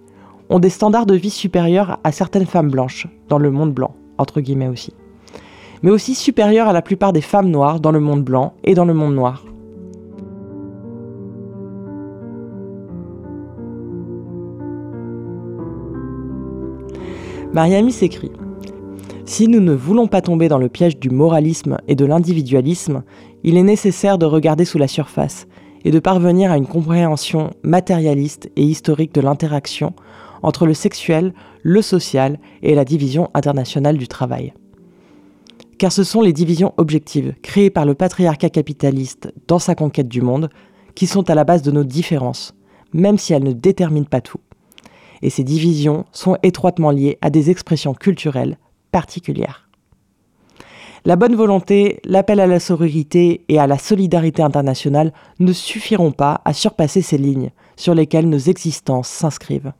ont 0.51 0.59
des 0.59 0.71
standards 0.71 1.07
de 1.07 1.15
vie 1.15 1.31
supérieurs 1.31 1.99
à 2.05 2.13
certaines 2.13 2.47
femmes 2.47 2.71
blanches 2.71 3.07
dans 3.31 3.39
le 3.39 3.51
monde 3.51 3.73
blanc, 3.73 3.95
entre 4.19 4.43
guillemets 4.43 4.69
aussi. 4.69 4.93
Mais 5.85 5.91
aussi 5.91 6.15
supérieurs 6.15 6.67
à 6.67 6.73
la 6.73 6.81
plupart 6.81 7.13
des 7.13 7.21
femmes 7.21 7.51
noires 7.51 7.79
dans 7.79 7.93
le 7.93 8.01
monde 8.01 8.25
blanc 8.25 8.55
et 8.65 8.73
dans 8.73 8.87
le 8.87 8.95
monde 8.95 9.15
noir. 9.15 9.45
Mariami 17.53 17.93
s'écrit 17.93 18.33
Si 19.27 19.47
nous 19.47 19.61
ne 19.61 19.75
voulons 19.75 20.07
pas 20.07 20.23
tomber 20.23 20.49
dans 20.49 20.57
le 20.57 20.71
piège 20.71 20.99
du 20.99 21.11
moralisme 21.11 21.77
et 21.87 21.95
de 21.95 22.07
l'individualisme, 22.07 23.03
il 23.43 23.59
est 23.59 23.63
nécessaire 23.63 24.17
de 24.17 24.25
regarder 24.25 24.65
sous 24.65 24.79
la 24.79 24.89
surface 24.89 25.47
et 25.85 25.91
de 25.91 25.99
parvenir 25.99 26.51
à 26.51 26.57
une 26.57 26.67
compréhension 26.67 27.51
matérialiste 27.63 28.51
et 28.57 28.63
historique 28.63 29.15
de 29.15 29.21
l'interaction 29.21 29.93
entre 30.43 30.65
le 30.65 30.73
sexuel, 30.73 31.35
le 31.63 31.83
social 31.83 32.39
et 32.63 32.75
la 32.75 32.87
division 32.87 33.29
internationale 33.35 33.99
du 33.99 34.09
travail. 34.09 34.55
Car 35.79 35.93
ce 35.93 36.05
sont 36.05 36.23
les 36.23 36.33
divisions 36.33 36.75
objectives 36.77 37.35
créées 37.43 37.71
par 37.71 37.85
le 37.85 37.95
patriarcat 37.95 38.51
capitaliste 38.51 39.33
dans 39.49 39.59
sa 39.59 39.75
conquête 39.75 40.09
du 40.09 40.23
monde 40.23 40.51
qui 40.95 41.07
sont 41.07 41.29
à 41.29 41.35
la 41.35 41.45
base 41.45 41.63
de 41.63 41.71
nos 41.71 41.85
différences, 41.85 42.55
même 42.93 43.19
si 43.19 43.33
elles 43.33 43.43
ne 43.43 43.53
déterminent 43.53 44.07
pas 44.09 44.21
tout 44.21 44.39
et 45.25 45.31
ces 45.31 45.43
divisions 45.43 46.05
sont 46.13 46.37
étroitement 46.43 46.91
liées 46.91 47.19
à 47.23 47.31
des 47.31 47.51
expressions 47.51 47.95
culturelles 47.95 48.59
particulières. 48.93 49.69
La 51.07 51.17
bonne 51.17 51.35
volonté, 51.35 52.01
l'appel 52.05 52.41
à 52.41 52.47
la 52.47 52.61
sororité 52.61 53.45
et 53.49 53.59
à 53.59 53.67
la 53.67 53.79
solidarité 53.79 54.43
internationale 54.43 55.13
ne 55.39 55.53
suffiront 55.53 56.13
pas 56.13 56.43
à 56.45 56.53
surpasser 56.53 57.01
ces 57.01 57.19
lignes 57.19 57.51
sur 57.77 57.95
lesquelles 57.95 58.29
nos 58.29 58.39
existences 58.39 59.09
s'inscrivent. 59.09 59.73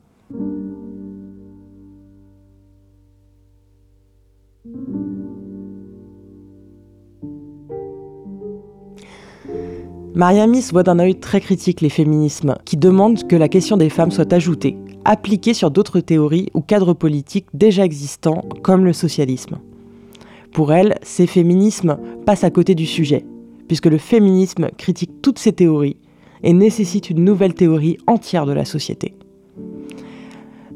Mariamis 10.15 10.69
voit 10.71 10.83
d'un 10.83 10.99
œil 10.99 11.15
très 11.15 11.41
critique 11.41 11.81
les 11.81 11.89
féminismes 11.89 12.55
qui 12.63 12.77
demandent 12.77 13.27
que 13.27 13.35
la 13.35 13.49
question 13.49 13.75
des 13.75 13.89
femmes 13.89 14.11
soit 14.11 14.31
ajoutée 14.31 14.77
appliquée 15.03 15.53
sur 15.53 15.71
d'autres 15.71 15.99
théories 15.99 16.49
ou 16.53 16.61
cadres 16.61 16.93
politiques 16.93 17.47
déjà 17.53 17.83
existants, 17.83 18.45
comme 18.63 18.85
le 18.85 18.93
socialisme. 18.93 19.57
Pour 20.53 20.71
elle, 20.71 20.95
ces 21.03 21.27
féminismes 21.27 21.97
passent 22.25 22.45
à 22.45 22.49
côté 22.49 22.75
du 22.75 22.85
sujet, 22.85 23.25
puisque 23.67 23.87
le 23.87 23.97
féminisme 23.97 24.69
critique 24.77 25.21
toutes 25.21 25.37
ces 25.37 25.51
théories 25.51 25.97
et 26.43 26.53
nécessite 26.53 27.09
une 27.09 27.23
nouvelle 27.23 27.53
théorie 27.53 27.97
entière 28.07 28.45
de 28.45 28.53
la 28.53 28.63
société. 28.63 29.15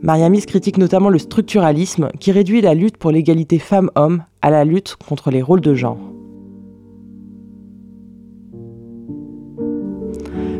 Mariamis 0.01 0.46
critique 0.46 0.77
notamment 0.77 1.10
le 1.10 1.17
structuralisme 1.17 2.10
qui 2.19 2.34
réduit 2.34 2.62
la 2.62 2.74
lutte 2.74 2.98
pour 2.98 3.12
l'égalité 3.12 3.58
femmes-hommes 3.58 4.24
à 4.41 4.50
la 4.50 4.65
lutte 4.65 4.98
contre 4.98 5.31
les 5.31 5.41
rôles 5.41 5.62
de 5.62 5.74
genre. 5.74 6.09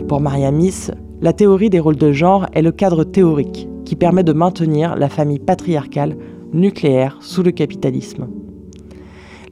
Pour 0.10 0.22
Mariamis, 0.22 0.88
la 1.22 1.34
théorie 1.34 1.70
des 1.70 1.80
rôles 1.80 1.96
de 1.96 2.12
genre 2.12 2.48
est 2.54 2.64
le 2.64 2.72
cadre 2.72 3.04
théorique 3.04 3.70
qui 3.86 3.96
permet 3.96 4.24
de 4.24 4.34
maintenir 4.34 4.96
la 4.96 5.08
famille 5.08 5.38
patriarcale 5.38 6.18
nucléaire 6.52 7.20
sous 7.22 7.44
le 7.44 7.52
capitalisme. 7.52 8.28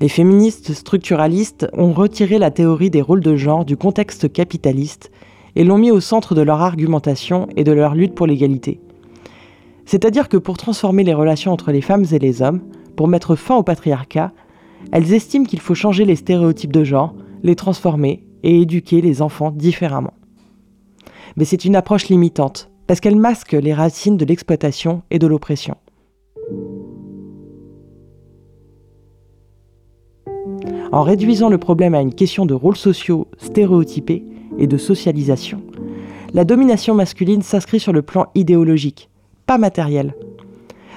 Les 0.01 0.09
féministes 0.09 0.73
structuralistes 0.73 1.67
ont 1.73 1.93
retiré 1.93 2.39
la 2.39 2.49
théorie 2.49 2.89
des 2.89 3.03
rôles 3.03 3.21
de 3.21 3.35
genre 3.35 3.65
du 3.65 3.77
contexte 3.77 4.33
capitaliste 4.33 5.11
et 5.55 5.63
l'ont 5.63 5.77
mis 5.77 5.91
au 5.91 5.99
centre 5.99 6.33
de 6.33 6.41
leur 6.41 6.59
argumentation 6.59 7.47
et 7.55 7.63
de 7.63 7.71
leur 7.71 7.93
lutte 7.93 8.15
pour 8.15 8.25
l'égalité. 8.25 8.81
C'est-à-dire 9.85 10.27
que 10.27 10.37
pour 10.37 10.57
transformer 10.57 11.03
les 11.03 11.13
relations 11.13 11.53
entre 11.53 11.71
les 11.71 11.81
femmes 11.81 12.05
et 12.11 12.17
les 12.17 12.41
hommes, 12.41 12.61
pour 12.95 13.07
mettre 13.07 13.35
fin 13.35 13.57
au 13.57 13.63
patriarcat, 13.63 14.31
elles 14.91 15.13
estiment 15.13 15.45
qu'il 15.45 15.59
faut 15.59 15.75
changer 15.75 16.03
les 16.03 16.15
stéréotypes 16.15 16.73
de 16.73 16.83
genre, 16.83 17.13
les 17.43 17.55
transformer 17.55 18.25
et 18.41 18.59
éduquer 18.59 19.01
les 19.01 19.21
enfants 19.21 19.51
différemment 19.51 20.13
mais 21.37 21.45
c'est 21.45 21.65
une 21.65 21.75
approche 21.75 22.09
limitante, 22.09 22.69
parce 22.87 22.99
qu'elle 22.99 23.15
masque 23.15 23.53
les 23.53 23.73
racines 23.73 24.17
de 24.17 24.25
l'exploitation 24.25 25.03
et 25.11 25.19
de 25.19 25.27
l'oppression. 25.27 25.75
En 30.91 31.03
réduisant 31.03 31.49
le 31.49 31.57
problème 31.57 31.93
à 31.93 32.01
une 32.01 32.13
question 32.13 32.45
de 32.45 32.53
rôles 32.53 32.77
sociaux 32.77 33.27
stéréotypés 33.37 34.23
et 34.57 34.67
de 34.67 34.77
socialisation, 34.77 35.61
la 36.33 36.43
domination 36.43 36.95
masculine 36.95 37.43
s'inscrit 37.43 37.79
sur 37.79 37.93
le 37.93 38.01
plan 38.01 38.27
idéologique, 38.33 39.09
pas 39.45 39.57
matériel. 39.57 40.15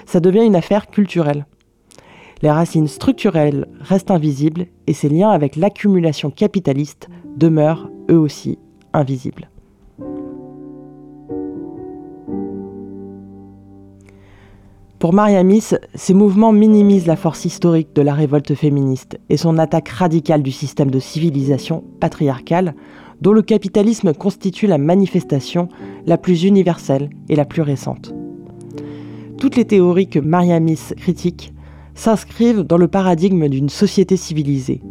Ça 0.07 0.21
devient 0.21 0.45
une 0.45 0.57
affaire 0.57 0.87
culturelle. 0.87 1.47
Les 2.43 2.51
racines 2.51 2.89
structurelles 2.89 3.67
restent 3.81 4.11
invisibles 4.11 4.67
et 4.87 4.95
ses 4.95 5.11
liens 5.11 5.31
avec 5.31 5.57
l'accumulation 5.57 6.31
capitaliste 6.31 7.09
demeurent 7.37 7.91
eux 8.11 8.19
aussi 8.19 8.59
invisibles. 8.93 9.51
Pour 15.01 15.15
Mariamis, 15.15 15.71
ces 15.95 16.13
mouvements 16.13 16.53
minimisent 16.53 17.07
la 17.07 17.17
force 17.17 17.47
historique 17.47 17.95
de 17.95 18.03
la 18.03 18.13
révolte 18.13 18.55
féministe 18.55 19.19
et 19.31 19.39
son 19.39 19.57
attaque 19.57 19.89
radicale 19.89 20.43
du 20.43 20.53
système 20.53 20.91
de 20.91 20.99
civilisation 20.99 21.83
patriarcale 22.01 22.75
dont 23.23 23.33
le 23.33 23.41
capitalisme 23.41 24.13
constitue 24.13 24.67
la 24.67 24.77
manifestation 24.77 25.71
la 26.05 26.19
plus 26.19 26.45
universelle 26.45 27.09
et 27.31 27.35
la 27.35 27.47
plus 27.47 27.63
récente. 27.63 28.15
Toutes 29.39 29.57
les 29.57 29.65
théories 29.65 30.11
que 30.11 30.19
Mariamis 30.19 30.93
critique 30.99 31.55
s'inscrivent 31.95 32.65
dans 32.65 32.77
le 32.77 32.89
paradigme 32.89 33.49
d'une 33.49 33.71
société 33.71 34.19
civilisée. 34.19 34.83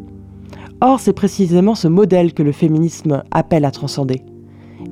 Or, 0.81 0.99
c'est 0.99 1.13
précisément 1.13 1.75
ce 1.75 1.87
modèle 1.87 2.33
que 2.33 2.41
le 2.41 2.51
féminisme 2.51 3.21
appelle 3.29 3.63
à 3.63 3.69
transcender. 3.69 4.23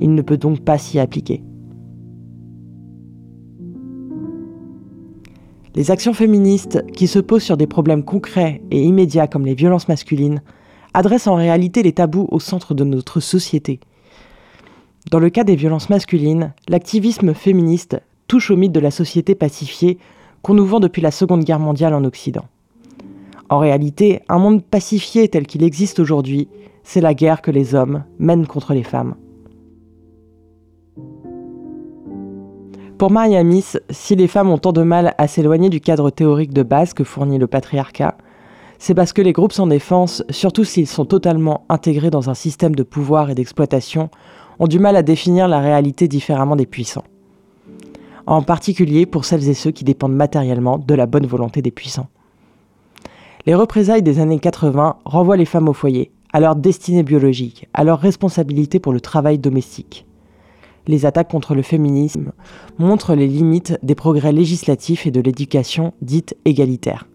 Il 0.00 0.14
ne 0.14 0.22
peut 0.22 0.38
donc 0.38 0.60
pas 0.60 0.78
s'y 0.78 1.00
appliquer. 1.00 1.42
Les 5.78 5.92
actions 5.92 6.12
féministes, 6.12 6.84
qui 6.92 7.06
se 7.06 7.20
posent 7.20 7.44
sur 7.44 7.56
des 7.56 7.68
problèmes 7.68 8.02
concrets 8.02 8.60
et 8.72 8.82
immédiats 8.82 9.28
comme 9.28 9.46
les 9.46 9.54
violences 9.54 9.86
masculines, 9.86 10.42
adressent 10.92 11.28
en 11.28 11.36
réalité 11.36 11.84
les 11.84 11.92
tabous 11.92 12.26
au 12.32 12.40
centre 12.40 12.74
de 12.74 12.82
notre 12.82 13.20
société. 13.20 13.78
Dans 15.12 15.20
le 15.20 15.30
cas 15.30 15.44
des 15.44 15.54
violences 15.54 15.88
masculines, 15.88 16.52
l'activisme 16.66 17.32
féministe 17.32 18.02
touche 18.26 18.50
au 18.50 18.56
mythe 18.56 18.72
de 18.72 18.80
la 18.80 18.90
société 18.90 19.36
pacifiée 19.36 19.98
qu'on 20.42 20.54
nous 20.54 20.66
vend 20.66 20.80
depuis 20.80 21.00
la 21.00 21.12
Seconde 21.12 21.44
Guerre 21.44 21.60
mondiale 21.60 21.94
en 21.94 22.02
Occident. 22.02 22.46
En 23.48 23.60
réalité, 23.60 24.22
un 24.28 24.40
monde 24.40 24.64
pacifié 24.64 25.28
tel 25.28 25.46
qu'il 25.46 25.62
existe 25.62 26.00
aujourd'hui, 26.00 26.48
c'est 26.82 27.00
la 27.00 27.14
guerre 27.14 27.40
que 27.40 27.52
les 27.52 27.76
hommes 27.76 28.02
mènent 28.18 28.48
contre 28.48 28.74
les 28.74 28.82
femmes. 28.82 29.14
Pour 32.98 33.12
Mariamis, 33.12 33.74
si 33.90 34.16
les 34.16 34.26
femmes 34.26 34.50
ont 34.50 34.58
tant 34.58 34.72
de 34.72 34.82
mal 34.82 35.14
à 35.18 35.28
s'éloigner 35.28 35.68
du 35.68 35.80
cadre 35.80 36.10
théorique 36.10 36.52
de 36.52 36.64
base 36.64 36.94
que 36.94 37.04
fournit 37.04 37.38
le 37.38 37.46
patriarcat, 37.46 38.18
c'est 38.80 38.94
parce 38.94 39.12
que 39.12 39.22
les 39.22 39.32
groupes 39.32 39.52
sans 39.52 39.68
défense, 39.68 40.24
surtout 40.30 40.64
s'ils 40.64 40.88
sont 40.88 41.04
totalement 41.04 41.64
intégrés 41.68 42.10
dans 42.10 42.28
un 42.28 42.34
système 42.34 42.74
de 42.74 42.82
pouvoir 42.82 43.30
et 43.30 43.36
d'exploitation, 43.36 44.10
ont 44.58 44.66
du 44.66 44.80
mal 44.80 44.96
à 44.96 45.04
définir 45.04 45.46
la 45.46 45.60
réalité 45.60 46.08
différemment 46.08 46.56
des 46.56 46.66
puissants. 46.66 47.04
En 48.26 48.42
particulier 48.42 49.06
pour 49.06 49.24
celles 49.24 49.48
et 49.48 49.54
ceux 49.54 49.70
qui 49.70 49.84
dépendent 49.84 50.16
matériellement 50.16 50.78
de 50.78 50.94
la 50.94 51.06
bonne 51.06 51.26
volonté 51.26 51.62
des 51.62 51.70
puissants. 51.70 52.08
Les 53.46 53.54
représailles 53.54 54.02
des 54.02 54.18
années 54.18 54.40
80 54.40 54.96
renvoient 55.04 55.36
les 55.36 55.44
femmes 55.44 55.68
au 55.68 55.72
foyer, 55.72 56.10
à 56.32 56.40
leur 56.40 56.56
destinée 56.56 57.04
biologique, 57.04 57.68
à 57.74 57.84
leur 57.84 58.00
responsabilité 58.00 58.80
pour 58.80 58.92
le 58.92 59.00
travail 59.00 59.38
domestique 59.38 60.07
les 60.88 61.06
attaques 61.06 61.30
contre 61.30 61.54
le 61.54 61.62
féminisme 61.62 62.32
montrent 62.78 63.14
les 63.14 63.28
limites 63.28 63.78
des 63.82 63.94
progrès 63.94 64.32
législatifs 64.32 65.06
et 65.06 65.10
de 65.12 65.20
l'éducation 65.20 65.92
dite 66.02 66.36
égalitaire. 66.44 67.06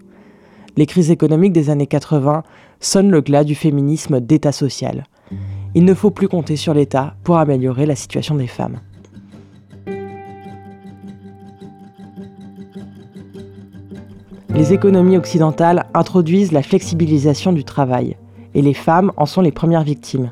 Les 0.78 0.86
crises 0.86 1.12
économiques 1.12 1.54
des 1.54 1.70
années 1.70 1.88
80 1.88 2.44
sonnent 2.80 3.12
le 3.12 3.22
glas 3.22 3.44
du 3.44 3.56
féminisme 3.56 4.22
d'État 4.22 4.52
social. 4.52 5.06
Il 5.76 5.86
ne 5.86 5.94
faut 5.94 6.12
plus 6.12 6.28
compter 6.28 6.56
sur 6.56 6.74
l'État 6.74 7.16
pour 7.24 7.38
améliorer 7.38 7.86
la 7.86 7.96
situation 7.96 8.36
des 8.36 8.48
femmes. 8.48 8.80
Les 14.56 14.72
économies 14.72 15.18
occidentales 15.18 15.88
introduisent 15.96 16.52
la 16.52 16.62
flexibilisation 16.62 17.54
du 17.54 17.64
travail 17.64 18.18
et 18.54 18.62
les 18.62 18.76
femmes 18.76 19.12
en 19.18 19.26
sont 19.26 19.42
les 19.42 19.52
premières 19.52 19.84
victimes. 19.84 20.32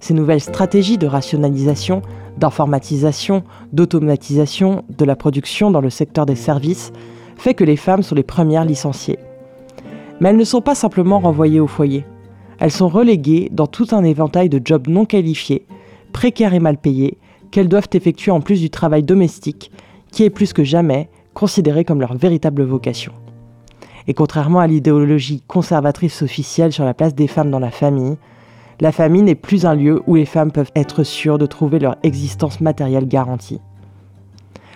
Ces 0.00 0.12
nouvelles 0.12 0.40
stratégies 0.40 0.98
de 0.98 1.06
rationalisation, 1.06 2.02
d'informatisation, 2.38 3.44
d'automatisation 3.72 4.84
de 4.88 5.04
la 5.04 5.16
production 5.16 5.70
dans 5.70 5.80
le 5.80 5.90
secteur 5.90 6.26
des 6.26 6.36
services 6.36 6.92
fait 7.36 7.54
que 7.54 7.64
les 7.64 7.76
femmes 7.76 8.02
sont 8.02 8.14
les 8.14 8.22
premières 8.22 8.64
licenciées. 8.64 9.18
Mais 10.20 10.30
elles 10.30 10.36
ne 10.36 10.44
sont 10.44 10.60
pas 10.60 10.74
simplement 10.74 11.20
renvoyées 11.20 11.60
au 11.60 11.66
foyer. 11.66 12.04
Elles 12.58 12.70
sont 12.70 12.88
reléguées 12.88 13.48
dans 13.52 13.66
tout 13.66 13.88
un 13.92 14.04
éventail 14.04 14.48
de 14.48 14.60
jobs 14.64 14.88
non 14.88 15.04
qualifiés, 15.04 15.66
précaires 16.12 16.54
et 16.54 16.60
mal 16.60 16.78
payés, 16.78 17.18
qu'elles 17.50 17.68
doivent 17.68 17.88
effectuer 17.92 18.30
en 18.30 18.40
plus 18.40 18.60
du 18.60 18.70
travail 18.70 19.02
domestique, 19.02 19.70
qui 20.10 20.24
est 20.24 20.30
plus 20.30 20.52
que 20.52 20.64
jamais 20.64 21.08
considéré 21.34 21.84
comme 21.84 22.00
leur 22.00 22.16
véritable 22.16 22.62
vocation. 22.62 23.12
Et 24.06 24.14
contrairement 24.14 24.60
à 24.60 24.66
l'idéologie 24.66 25.42
conservatrice 25.46 26.22
officielle 26.22 26.72
sur 26.72 26.84
la 26.84 26.94
place 26.94 27.14
des 27.14 27.26
femmes 27.26 27.50
dans 27.50 27.58
la 27.58 27.70
famille, 27.70 28.16
la 28.80 28.92
famille 28.92 29.22
n'est 29.22 29.34
plus 29.34 29.66
un 29.66 29.74
lieu 29.74 30.02
où 30.06 30.16
les 30.16 30.24
femmes 30.24 30.52
peuvent 30.52 30.72
être 30.74 31.02
sûres 31.04 31.38
de 31.38 31.46
trouver 31.46 31.78
leur 31.78 31.96
existence 32.02 32.60
matérielle 32.60 33.08
garantie. 33.08 33.60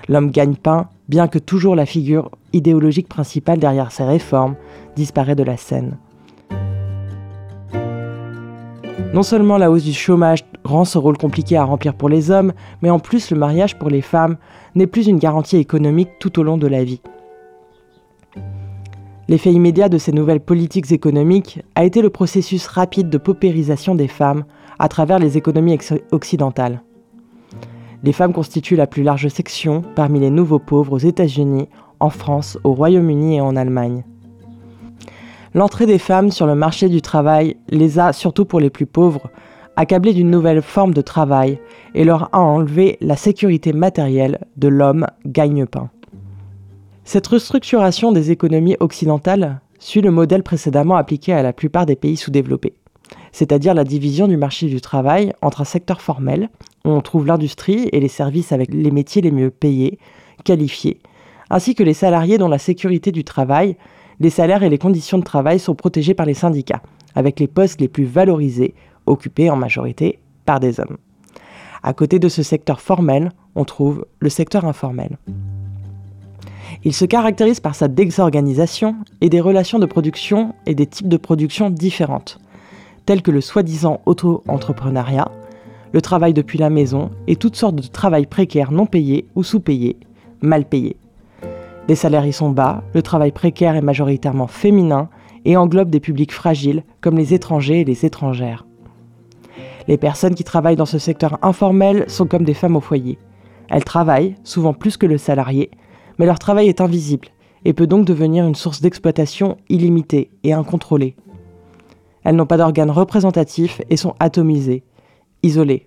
L'homme 0.09 0.31
gagne-pain, 0.31 0.89
bien 1.09 1.29
que 1.29 1.39
toujours 1.39 1.77
la 1.77 1.87
figure 1.87 2.31
idéologique 2.53 3.09
principale 3.09 3.59
derrière 3.59 3.93
ces 3.93 4.05
réformes 4.05 4.57
disparaît 4.97 5.35
de 5.35 5.43
la 5.43 5.57
scène. 5.57 5.97
Non 9.15 9.23
seulement 9.23 9.59
la 9.59 9.71
hausse 9.71 9.85
du 9.85 9.95
chômage 9.95 10.45
rend 10.65 10.85
ce 10.85 10.99
rôle 10.99 11.17
compliqué 11.17 11.57
à 11.57 11.65
remplir 11.65 11.95
pour 11.95 12.09
les 12.09 12.31
hommes, 12.31 12.53
mais 12.83 12.91
en 12.91 12.99
plus 12.99 13.31
le 13.31 13.39
mariage 13.39 13.79
pour 13.79 13.89
les 13.89 14.03
femmes 14.03 14.37
n'est 14.75 14.87
plus 14.87 15.07
une 15.07 15.19
garantie 15.19 15.57
économique 15.57 16.11
tout 16.21 16.39
au 16.39 16.43
long 16.43 16.59
de 16.59 16.67
la 16.67 16.85
vie. 16.85 17.01
L'effet 19.29 19.53
immédiat 19.53 19.91
de 19.91 19.99
ces 19.99 20.13
nouvelles 20.13 20.41
politiques 20.41 20.91
économiques 20.91 21.61
a 21.75 21.85
été 21.85 22.01
le 22.01 22.09
processus 22.09 22.67
rapide 22.67 23.11
de 23.11 23.19
paupérisation 23.19 23.95
des 23.95 24.09
femmes 24.09 24.45
à 24.79 24.89
travers 24.89 25.19
les 25.19 25.37
économies 25.37 25.79
occidentales. 26.13 26.83
Les 28.05 28.13
femmes 28.13 28.33
constituent 28.33 28.77
la 28.77 28.87
plus 28.87 29.03
large 29.03 29.29
section 29.29 29.83
parmi 29.95 30.19
les 30.19 30.31
nouveaux 30.31 30.59
pauvres 30.59 30.95
aux 30.95 30.99
États-Unis, 30.99 31.69
en 32.01 32.09
France, 32.09 32.59
au 32.65 32.73
Royaume-Uni 32.73 33.37
et 33.37 33.41
en 33.43 33.55
Allemagne. 33.55 34.05
L'entrée 35.53 35.87
des 35.87 35.99
femmes 35.99 36.31
sur 36.31 36.47
le 36.47 36.55
marché 36.55 36.89
du 36.89 37.03
travail 37.03 37.57
les 37.69 37.99
a, 37.99 38.15
surtout 38.15 38.47
pour 38.47 38.61
les 38.61 38.71
plus 38.71 38.87
pauvres, 38.87 39.31
accablées 39.77 40.15
d'une 40.15 40.31
nouvelle 40.31 40.63
forme 40.63 40.95
de 40.95 41.03
travail 41.03 41.59
et 41.95 42.05
leur 42.05 42.35
a 42.35 42.41
enlevé 42.41 42.97
la 43.03 43.17
sécurité 43.17 43.75
matérielle 43.75 44.39
de 44.57 44.69
l'homme 44.69 45.07
gagne-pain. 45.27 45.91
Cette 47.11 47.29
restructuration 47.29 48.13
des 48.13 48.33
économies 48.33 48.77
occidentales 48.81 49.63
suit 49.79 50.03
le 50.03 50.11
modèle 50.11 50.43
précédemment 50.43 50.97
appliqué 50.97 51.33
à 51.33 51.43
la 51.43 51.55
plupart 51.55 51.87
des 51.87 51.97
pays 51.97 52.19
sous-développés, 52.19 52.75
c'est-à-dire 53.33 53.73
la 53.73 53.85
division 53.85 54.29
du 54.29 54.37
marché 54.37 54.67
du 54.67 54.83
travail 54.83 55.33
entre 55.41 55.63
un 55.63 55.65
secteur 55.65 56.03
formel, 56.03 56.51
où 56.85 56.91
on 56.91 57.01
trouve 57.01 57.27
l'industrie 57.27 57.89
et 57.93 58.01
les 58.01 58.09
services 58.09 58.53
avec 58.53 58.75
les 58.75 58.91
métiers 58.91 59.23
les 59.23 59.31
mieux 59.31 59.49
payés, 59.49 59.99
qualifiés, 60.45 61.01
ainsi 61.49 61.75
que 61.75 61.83
les 61.83 61.95
salariés 61.95 62.37
dont 62.37 62.47
la 62.47 62.59
sécurité 62.59 63.11
du 63.11 63.25
travail, 63.25 63.79
les 64.21 64.29
salaires 64.29 64.63
et 64.63 64.69
les 64.69 64.77
conditions 64.77 65.17
de 65.17 65.25
travail 65.25 65.59
sont 65.59 65.75
protégés 65.75 66.13
par 66.13 66.27
les 66.27 66.35
syndicats, 66.35 66.83
avec 67.15 67.41
les 67.41 67.49
postes 67.49 67.81
les 67.81 67.89
plus 67.89 68.05
valorisés, 68.05 68.75
occupés 69.07 69.49
en 69.49 69.57
majorité 69.57 70.19
par 70.45 70.61
des 70.61 70.79
hommes. 70.79 70.99
À 71.83 71.95
côté 71.95 72.19
de 72.19 72.29
ce 72.29 72.43
secteur 72.43 72.83
formel, 72.83 73.33
on 73.55 73.65
trouve 73.65 74.05
le 74.21 74.29
secteur 74.29 74.67
informel. 74.67 75.17
Il 76.85 76.95
se 76.95 77.05
caractérise 77.05 77.61
par 77.61 77.75
sa 77.75 77.89
désorganisation 77.89 78.97
et 79.21 79.29
des 79.29 79.41
relations 79.41 79.79
de 79.79 79.87
production 79.87 80.55
et 80.67 80.75
des 80.75 80.87
types 80.87 81.09
de 81.09 81.17
production 81.17 81.71
différentes, 81.71 82.39
tels 83.05 83.23
que 83.23 83.33
le 83.33 83.41
soi-disant 83.41 84.01
auto-entrepreneuriat, 84.07 85.31
le 85.93 86.01
travail 86.01 86.35
depuis 86.35 86.59
la 86.59 86.71
maison 86.71 87.11
et 87.27 87.37
toutes 87.37 87.57
sortes 87.57 87.75
de 87.77 87.83
travail 87.83 88.27
précaires 88.27 88.71
non 88.71 88.87
payés 88.87 89.27
ou 89.35 89.43
sous-payés, 89.43 89.97
mal 90.41 90.65
payés. 90.65 90.97
Les 91.89 91.95
salaires 91.95 92.27
y 92.27 92.33
sont 92.33 92.51
bas, 92.51 92.83
le 92.95 93.03
travail 93.03 93.33
précaire 93.33 93.75
est 93.75 93.81
majoritairement 93.81 94.47
féminin 94.47 95.09
et 95.45 95.57
englobe 95.57 95.91
des 95.91 96.01
publics 96.01 96.33
fragiles 96.33 96.85
comme 97.01 97.17
les 97.17 97.35
étrangers 97.35 97.81
et 97.81 97.85
les 97.85 98.05
étrangères. 98.05 98.67
Les 99.89 99.97
personnes 99.97 100.35
qui 100.35 100.45
travaillent 100.45 100.77
dans 100.77 100.85
ce 100.85 100.99
secteur 100.99 101.39
informel 101.43 102.05
sont 102.09 102.27
comme 102.27 102.45
des 102.45 102.55
femmes 102.55 102.77
au 102.77 102.81
foyer. 102.81 103.19
Elles 103.71 103.85
travaillent, 103.85 104.37
souvent 104.45 104.75
plus 104.75 104.99
que 104.99 105.07
le 105.07 105.17
salarié, 105.17 105.71
mais 106.19 106.27
leur 106.27 106.39
travail 106.39 106.69
est 106.69 106.81
invisible 106.81 107.29
et 107.65 107.73
peut 107.73 107.87
donc 107.87 108.05
devenir 108.05 108.47
une 108.47 108.55
source 108.55 108.81
d'exploitation 108.81 109.57
illimitée 109.69 110.31
et 110.45 110.53
incontrôlée. 110.53 111.17
Elles 112.25 112.37
n'ont 112.37 112.47
pas 112.47 112.57
d'organes 112.57 112.91
représentatifs 112.91 113.81
et 113.91 113.97
sont 113.97 114.15
atomisées, 114.19 114.83
isolées. 115.43 115.87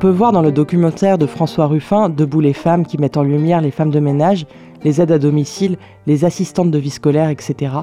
Peut 0.00 0.08
voir 0.08 0.32
dans 0.32 0.40
le 0.40 0.50
documentaire 0.50 1.18
de 1.18 1.26
François 1.26 1.66
Ruffin, 1.66 2.08
Debout 2.08 2.40
les 2.40 2.54
femmes, 2.54 2.86
qui 2.86 2.96
mettent 2.96 3.18
en 3.18 3.22
lumière 3.22 3.60
les 3.60 3.70
femmes 3.70 3.90
de 3.90 4.00
ménage, 4.00 4.46
les 4.82 5.02
aides 5.02 5.12
à 5.12 5.18
domicile, 5.18 5.76
les 6.06 6.24
assistantes 6.24 6.70
de 6.70 6.78
vie 6.78 6.88
scolaire, 6.88 7.28
etc. 7.28 7.74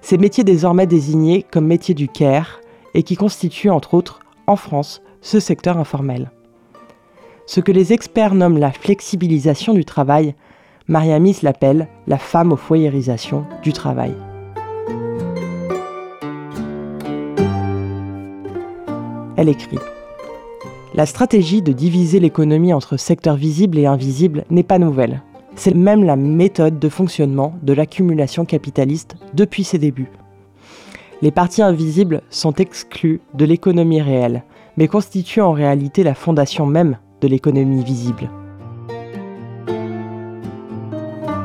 Ces 0.00 0.18
métiers 0.18 0.44
désormais 0.44 0.86
désignés 0.86 1.44
comme 1.50 1.66
métiers 1.66 1.96
du 1.96 2.06
care 2.06 2.60
et 2.94 3.02
qui 3.02 3.16
constituent 3.16 3.70
entre 3.70 3.94
autres, 3.94 4.20
en 4.46 4.54
France, 4.54 5.02
ce 5.20 5.40
secteur 5.40 5.78
informel. 5.78 6.30
Ce 7.46 7.58
que 7.60 7.72
les 7.72 7.92
experts 7.92 8.36
nomment 8.36 8.58
la 8.58 8.70
flexibilisation 8.70 9.74
du 9.74 9.84
travail, 9.84 10.36
Mariamis 10.86 11.38
l'appelle 11.42 11.88
la 12.06 12.18
femme 12.18 12.52
aux 12.52 12.56
foyerisation 12.56 13.44
du 13.64 13.72
travail. 13.72 14.14
Elle 19.36 19.48
écrit 19.48 19.78
la 20.98 21.06
stratégie 21.06 21.62
de 21.62 21.70
diviser 21.70 22.18
l'économie 22.18 22.72
entre 22.72 22.96
secteurs 22.96 23.36
visibles 23.36 23.78
et 23.78 23.86
invisibles 23.86 24.44
n'est 24.50 24.64
pas 24.64 24.80
nouvelle. 24.80 25.22
C'est 25.54 25.76
même 25.76 26.02
la 26.02 26.16
méthode 26.16 26.80
de 26.80 26.88
fonctionnement 26.88 27.54
de 27.62 27.72
l'accumulation 27.72 28.44
capitaliste 28.44 29.14
depuis 29.32 29.62
ses 29.62 29.78
débuts. 29.78 30.10
Les 31.22 31.30
parties 31.30 31.62
invisibles 31.62 32.22
sont 32.30 32.52
exclues 32.54 33.20
de 33.34 33.44
l'économie 33.44 34.02
réelle, 34.02 34.42
mais 34.76 34.88
constituent 34.88 35.40
en 35.40 35.52
réalité 35.52 36.02
la 36.02 36.14
fondation 36.14 36.66
même 36.66 36.98
de 37.20 37.28
l'économie 37.28 37.84
visible. 37.84 38.28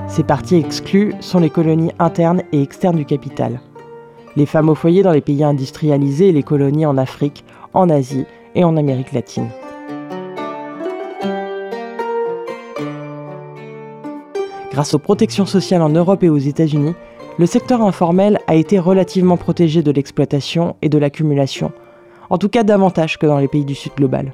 Ces 0.07 0.23
parties 0.23 0.55
exclues 0.55 1.13
sont 1.19 1.39
les 1.39 1.51
colonies 1.51 1.91
internes 1.99 2.41
et 2.53 2.63
externes 2.63 2.97
du 2.97 3.05
capital. 3.05 3.61
Les 4.35 4.47
femmes 4.47 4.69
au 4.69 4.73
foyer 4.73 5.03
dans 5.03 5.11
les 5.11 5.21
pays 5.21 5.43
industrialisés 5.43 6.29
et 6.29 6.33
les 6.33 6.41
colonies 6.41 6.87
en 6.87 6.97
Afrique, 6.97 7.45
en 7.75 7.87
Asie 7.91 8.25
et 8.55 8.63
en 8.63 8.77
Amérique 8.77 9.13
latine. 9.13 9.49
Grâce 14.71 14.93
aux 14.95 14.99
protections 14.99 15.45
sociales 15.45 15.83
en 15.83 15.89
Europe 15.89 16.23
et 16.23 16.29
aux 16.29 16.37
États-Unis, 16.37 16.95
le 17.37 17.45
secteur 17.45 17.81
informel 17.81 18.39
a 18.47 18.55
été 18.55 18.79
relativement 18.79 19.37
protégé 19.37 19.83
de 19.83 19.91
l'exploitation 19.91 20.75
et 20.81 20.89
de 20.89 20.97
l'accumulation, 20.97 21.71
en 22.29 22.37
tout 22.37 22.49
cas 22.49 22.63
davantage 22.63 23.19
que 23.19 23.25
dans 23.25 23.37
les 23.37 23.47
pays 23.47 23.65
du 23.65 23.75
Sud 23.75 23.93
global. 23.95 24.33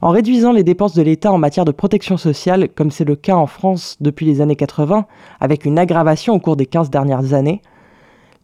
En 0.00 0.10
réduisant 0.10 0.52
les 0.52 0.64
dépenses 0.64 0.94
de 0.94 1.02
l'État 1.02 1.32
en 1.32 1.38
matière 1.38 1.64
de 1.64 1.72
protection 1.72 2.18
sociale, 2.18 2.68
comme 2.68 2.90
c'est 2.90 3.06
le 3.06 3.16
cas 3.16 3.36
en 3.36 3.46
France 3.46 3.96
depuis 4.00 4.26
les 4.26 4.42
années 4.42 4.56
80, 4.56 5.06
avec 5.40 5.64
une 5.64 5.78
aggravation 5.78 6.34
au 6.34 6.40
cours 6.40 6.56
des 6.56 6.66
15 6.66 6.90
dernières 6.90 7.32
années, 7.32 7.62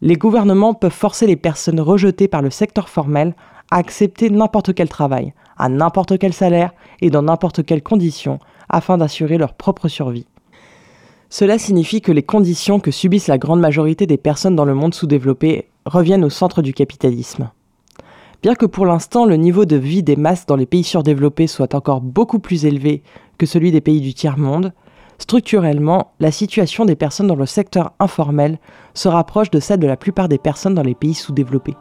les 0.01 0.15
gouvernements 0.15 0.73
peuvent 0.73 0.91
forcer 0.91 1.27
les 1.27 1.35
personnes 1.35 1.79
rejetées 1.79 2.27
par 2.27 2.41
le 2.41 2.49
secteur 2.49 2.89
formel 2.89 3.35
à 3.69 3.77
accepter 3.77 4.29
n'importe 4.29 4.73
quel 4.73 4.89
travail, 4.89 5.33
à 5.57 5.69
n'importe 5.69 6.17
quel 6.17 6.33
salaire 6.33 6.73
et 7.01 7.09
dans 7.09 7.21
n'importe 7.21 7.63
quelles 7.63 7.83
conditions 7.83 8.39
afin 8.67 8.97
d'assurer 8.97 9.37
leur 9.37 9.53
propre 9.53 9.87
survie. 9.87 10.25
Cela 11.29 11.57
signifie 11.57 12.01
que 12.01 12.11
les 12.11 12.23
conditions 12.23 12.79
que 12.79 12.91
subissent 12.91 13.27
la 13.27 13.37
grande 13.37 13.61
majorité 13.61 14.05
des 14.05 14.17
personnes 14.17 14.55
dans 14.55 14.65
le 14.65 14.73
monde 14.73 14.93
sous-développé 14.93 15.69
reviennent 15.85 16.25
au 16.25 16.29
centre 16.29 16.61
du 16.61 16.73
capitalisme. 16.73 17.51
Bien 18.41 18.55
que 18.55 18.65
pour 18.65 18.85
l'instant 18.85 19.25
le 19.25 19.35
niveau 19.35 19.65
de 19.65 19.75
vie 19.75 20.03
des 20.03 20.15
masses 20.15 20.47
dans 20.47 20.55
les 20.55 20.65
pays 20.65 20.83
surdéveloppés 20.83 21.47
soit 21.47 21.75
encore 21.75 22.01
beaucoup 22.01 22.39
plus 22.39 22.65
élevé 22.65 23.03
que 23.37 23.45
celui 23.45 23.71
des 23.71 23.81
pays 23.81 24.01
du 24.01 24.13
tiers-monde, 24.13 24.73
Structurellement, 25.21 26.13
la 26.19 26.31
situation 26.31 26.83
des 26.83 26.95
personnes 26.95 27.27
dans 27.27 27.35
le 27.35 27.45
secteur 27.45 27.93
informel 27.99 28.57
se 28.95 29.07
rapproche 29.07 29.51
de 29.51 29.59
celle 29.59 29.79
de 29.79 29.85
la 29.85 29.95
plupart 29.95 30.27
des 30.27 30.39
personnes 30.39 30.73
dans 30.73 30.81
les 30.81 30.95
pays 30.95 31.13
sous-développés. 31.13 31.75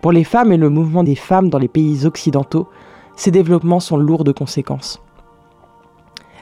Pour 0.00 0.12
les 0.12 0.22
femmes 0.22 0.52
et 0.52 0.56
le 0.56 0.70
mouvement 0.70 1.02
des 1.02 1.16
femmes 1.16 1.50
dans 1.50 1.58
les 1.58 1.66
pays 1.66 2.06
occidentaux, 2.06 2.68
ces 3.16 3.32
développements 3.32 3.80
sont 3.80 3.96
lourds 3.96 4.24
de 4.24 4.32
conséquences. 4.32 5.02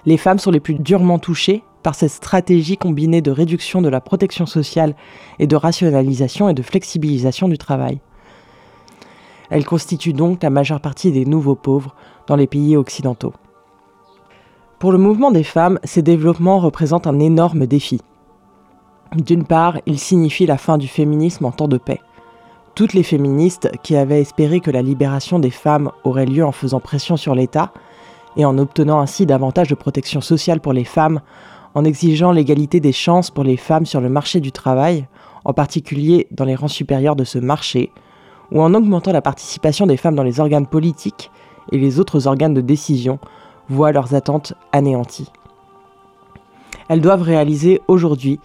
Les 0.05 0.18
femmes 0.18 0.38
sont 0.38 0.51
les 0.51 0.61
plus 0.61 0.75
durement 0.75 1.18
touchées 1.18 1.64
par 1.83 1.94
cette 1.94 2.11
stratégie 2.11 2.77
combinée 2.77 3.23
de 3.23 3.31
réduction 3.31 3.81
de 3.81 3.88
la 3.88 4.03
protection 4.03 4.44
sociale 4.44 4.94
et 5.38 5.47
de 5.47 5.57
rationalisation 5.57 6.51
et 6.51 6.55
de 6.55 6.62
flexibilisation 6.62 7.49
du 7.49 7.57
travail. 7.57 8.01
Elles 9.50 9.64
constituent 9.64 10.12
donc 10.12 10.42
la 10.42 10.50
majeure 10.50 10.80
partie 10.80 11.12
des 11.12 11.24
nouveaux 11.24 11.54
pauvres 11.54 11.94
dans 12.26 12.37
les 12.37 12.46
pays 12.46 12.76
occidentaux. 12.76 13.32
Pour 14.78 14.92
le 14.92 14.98
mouvement 14.98 15.32
des 15.32 15.44
femmes, 15.44 15.80
ces 15.84 16.02
développements 16.02 16.58
représentent 16.58 17.06
un 17.06 17.18
énorme 17.18 17.66
défi. 17.66 18.00
D'une 19.16 19.44
part, 19.44 19.78
ils 19.87 19.98
signifient 19.98 20.46
la 20.46 20.58
fin 20.58 20.78
du 20.78 20.87
féminisme 20.87 21.46
en 21.46 21.50
temps 21.50 21.68
de 21.68 21.78
paix. 21.78 22.00
Toutes 22.74 22.92
les 22.92 23.02
féministes 23.02 23.70
qui 23.82 23.96
avaient 23.96 24.20
espéré 24.20 24.61
que 24.61 24.70
la 24.70 24.82
libération 24.82 25.38
des 25.38 25.50
femmes 25.50 25.90
aurait 26.04 26.26
lieu 26.26 26.44
en 26.44 26.52
faisant 26.52 26.78
pression 26.78 27.16
sur 27.16 27.34
l'État 27.34 27.72
et 28.37 28.44
en 28.44 28.56
obtenant 28.58 29.00
ainsi 29.00 29.26
davantage 29.26 29.68
de 29.68 29.74
protection 29.74 30.20
sociale 30.20 30.61
pour 30.61 30.72
les 30.72 30.84
femmes 30.84 31.20
en 31.74 31.84
exigeant 31.84 32.32
l'égalité 32.32 32.80
des 32.80 32.92
chances 32.92 33.30
pour 33.30 33.44
les 33.44 33.56
femmes 33.56 33.87
sur 33.87 34.00
le 34.00 34.08
marché 34.08 34.40
du 34.40 34.52
travail, 34.52 35.06
en 35.44 35.52
particulier 35.52 36.28
dans 36.30 36.44
les 36.44 36.54
rangs 36.54 36.68
supérieurs 36.68 37.16
de 37.16 37.24
ce 37.24 37.38
marché, 37.38 37.90
ou 38.52 38.62
en 38.62 38.74
augmentant 38.74 39.12
la 39.12 39.22
participation 39.22 39.87
des 39.87 39.96
femmes 39.96 40.14
dans 40.14 40.22
les 40.22 40.40
organes 40.40 40.66
politiques 40.66 41.30
et 41.72 41.78
les 41.78 42.00
autres 42.00 42.26
organes 42.26 42.54
de 42.54 42.61
décision, 42.61 43.18
voient 43.68 43.92
leurs 43.92 44.14
attentes 44.14 44.54
anéanties. 44.72 45.30
Elles 46.88 47.02
doivent 47.02 47.22
réaliser 47.22 47.82
aujourd'hui 47.88 48.40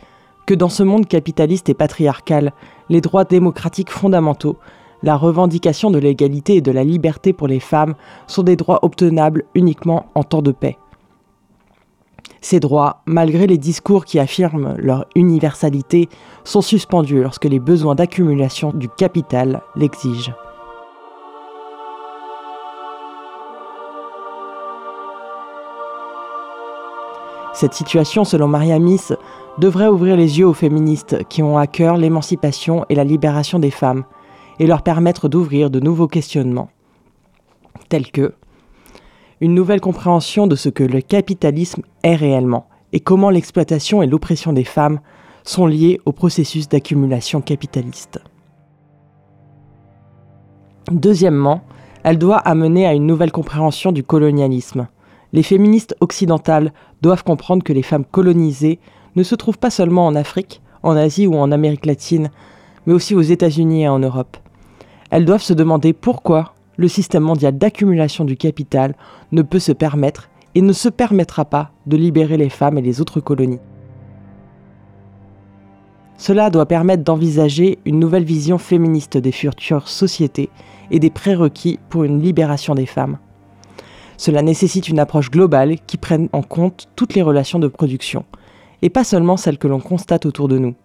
que 0.45 0.53
dans 0.53 0.69
ce 0.69 0.83
monde 0.83 1.07
capitaliste 1.07 1.69
et 1.69 1.73
patriarcal, 1.73 2.51
les 2.89 2.99
droits 2.99 3.23
démocratiques 3.23 3.91
fondamentaux, 3.91 4.57
la 5.01 5.15
revendication 5.15 5.91
de 5.91 5.99
l'égalité 5.99 6.55
et 6.55 6.61
de 6.61 6.71
la 6.71 6.83
liberté 6.83 7.33
pour 7.33 7.47
les 7.47 7.59
femmes 7.59 7.95
sont 8.27 8.43
des 8.43 8.55
droits 8.55 8.79
obtenables 8.83 9.45
uniquement 9.55 10.07
en 10.15 10.23
temps 10.23 10.41
de 10.41 10.51
paix. 10.51 10.77
Ces 12.43 12.59
droits, 12.59 13.03
malgré 13.05 13.47
les 13.47 13.57
discours 13.57 14.03
qui 14.03 14.19
affirment 14.19 14.75
leur 14.77 15.05
universalité, 15.15 16.09
sont 16.43 16.61
suspendus 16.61 17.23
lorsque 17.23 17.45
les 17.45 17.61
besoins 17.61 17.95
d'accumulation 17.95 18.73
du 18.73 18.89
capital 18.89 19.61
l'exigent. 19.77 20.33
Cette 27.53 27.73
situation, 27.73 28.25
selon 28.25 28.49
Maria 28.49 28.77
Miss, 28.77 29.13
devrait 29.57 29.87
ouvrir 29.87 30.17
les 30.17 30.39
yeux 30.39 30.47
aux 30.47 30.53
féministes 30.53 31.23
qui 31.29 31.41
ont 31.41 31.57
à 31.57 31.65
cœur 31.65 31.95
l'émancipation 31.95 32.85
et 32.89 32.95
la 32.95 33.05
libération 33.05 33.57
des 33.57 33.71
femmes, 33.71 34.03
et 34.59 34.67
leur 34.67 34.81
permettre 34.81 35.29
d'ouvrir 35.29 35.69
de 35.69 35.79
nouveaux 35.79 36.09
questionnements, 36.09 36.69
tels 37.87 38.11
que 38.11 38.33
une 39.43 39.55
nouvelle 39.55 39.81
compréhension 39.81 40.47
de 40.47 40.55
ce 40.55 40.69
que 40.69 40.85
le 40.85 41.01
capitalisme 41.01 41.81
est 42.03 42.15
réellement 42.15 42.69
et 42.93 43.01
comment 43.01 43.29
l'exploitation 43.29 44.01
et 44.01 44.07
l'oppression 44.07 44.53
des 44.53 44.63
femmes 44.63 45.01
sont 45.43 45.65
liées 45.65 45.99
au 46.05 46.13
processus 46.13 46.69
d'accumulation 46.69 47.41
capitaliste. 47.41 48.21
Deuxièmement, 50.89 51.59
elle 52.03 52.19
doit 52.19 52.37
amener 52.37 52.87
à 52.87 52.93
une 52.93 53.05
nouvelle 53.05 53.33
compréhension 53.33 53.91
du 53.91 54.01
colonialisme. 54.01 54.87
Les 55.33 55.43
féministes 55.43 55.97
occidentales 55.99 56.71
doivent 57.01 57.25
comprendre 57.25 57.63
que 57.63 57.73
les 57.73 57.83
femmes 57.83 58.05
colonisées 58.05 58.79
ne 59.17 59.23
se 59.23 59.35
trouvent 59.35 59.59
pas 59.59 59.71
seulement 59.71 60.07
en 60.07 60.15
Afrique, 60.15 60.61
en 60.83 60.95
Asie 60.95 61.27
ou 61.27 61.35
en 61.35 61.51
Amérique 61.51 61.85
latine, 61.85 62.31
mais 62.85 62.93
aussi 62.93 63.13
aux 63.13 63.21
États-Unis 63.21 63.83
et 63.83 63.89
en 63.89 63.99
Europe. 63.99 64.37
Elles 65.11 65.25
doivent 65.25 65.43
se 65.43 65.53
demander 65.53 65.91
pourquoi 65.91 66.53
le 66.77 66.87
système 66.87 67.23
mondial 67.23 67.57
d'accumulation 67.57 68.25
du 68.25 68.37
capital 68.37 68.95
ne 69.31 69.41
peut 69.41 69.59
se 69.59 69.71
permettre 69.71 70.29
et 70.55 70.61
ne 70.61 70.73
se 70.73 70.89
permettra 70.89 71.45
pas 71.45 71.71
de 71.85 71.97
libérer 71.97 72.37
les 72.37 72.49
femmes 72.49 72.77
et 72.77 72.81
les 72.81 73.01
autres 73.01 73.19
colonies. 73.19 73.59
Cela 76.17 76.49
doit 76.49 76.67
permettre 76.67 77.03
d'envisager 77.03 77.79
une 77.85 77.99
nouvelle 77.99 78.23
vision 78.23 78.57
féministe 78.57 79.17
des 79.17 79.31
futures 79.31 79.89
sociétés 79.89 80.49
et 80.91 80.99
des 80.99 81.09
prérequis 81.09 81.79
pour 81.89 82.03
une 82.03 82.21
libération 82.21 82.75
des 82.75 82.85
femmes. 82.85 83.17
Cela 84.17 84.41
nécessite 84.41 84.87
une 84.87 84.99
approche 84.99 85.31
globale 85.31 85.77
qui 85.87 85.97
prenne 85.97 86.29
en 86.31 86.43
compte 86.43 86.87
toutes 86.95 87.15
les 87.15 87.23
relations 87.23 87.59
de 87.59 87.67
production, 87.67 88.25
et 88.81 88.89
pas 88.89 89.03
seulement 89.03 89.37
celles 89.37 89.57
que 89.57 89.67
l'on 89.67 89.79
constate 89.79 90.25
autour 90.25 90.47
de 90.47 90.59
nous. 90.59 90.75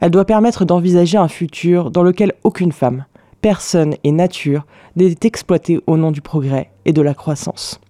Elle 0.00 0.12
doit 0.12 0.24
permettre 0.24 0.64
d'envisager 0.64 1.18
un 1.18 1.28
futur 1.28 1.90
dans 1.90 2.04
lequel 2.04 2.32
aucune 2.44 2.72
femme, 2.72 3.04
personne 3.40 3.94
et 4.04 4.12
nature 4.12 4.66
n'est 4.96 5.14
exploitée 5.22 5.80
au 5.86 5.96
nom 5.96 6.10
du 6.10 6.20
progrès 6.20 6.70
et 6.84 6.92
de 6.92 7.02
la 7.02 7.14
croissance. 7.14 7.80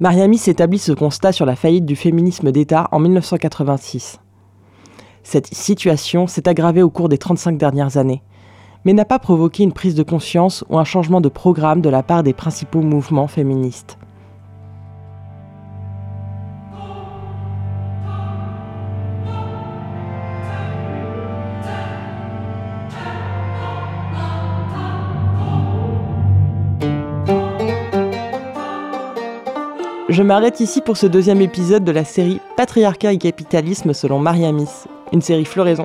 Mariami 0.00 0.38
s'établit 0.38 0.78
ce 0.78 0.92
constat 0.92 1.32
sur 1.32 1.44
la 1.44 1.56
faillite 1.56 1.84
du 1.84 1.96
féminisme 1.96 2.52
d'État 2.52 2.88
en 2.92 3.00
1986. 3.00 4.20
Cette 5.24 5.52
situation 5.52 6.26
s'est 6.26 6.48
aggravée 6.48 6.82
au 6.82 6.90
cours 6.90 7.08
des 7.08 7.18
35 7.18 7.58
dernières 7.58 7.96
années, 7.96 8.22
mais 8.84 8.92
n'a 8.92 9.04
pas 9.04 9.18
provoqué 9.18 9.64
une 9.64 9.72
prise 9.72 9.94
de 9.94 10.04
conscience 10.04 10.64
ou 10.68 10.78
un 10.78 10.84
changement 10.84 11.20
de 11.20 11.28
programme 11.28 11.80
de 11.80 11.90
la 11.90 12.02
part 12.02 12.22
des 12.22 12.32
principaux 12.32 12.80
mouvements 12.80 13.26
féministes. 13.26 13.98
Je 30.18 30.24
m'arrête 30.24 30.58
ici 30.58 30.80
pour 30.80 30.96
ce 30.96 31.06
deuxième 31.06 31.40
épisode 31.40 31.84
de 31.84 31.92
la 31.92 32.04
série 32.04 32.40
Patriarcat 32.56 33.12
et 33.12 33.18
capitalisme 33.18 33.92
selon 33.92 34.18
Mariamis, 34.18 34.88
une 35.12 35.22
série 35.22 35.44
floraison. 35.44 35.84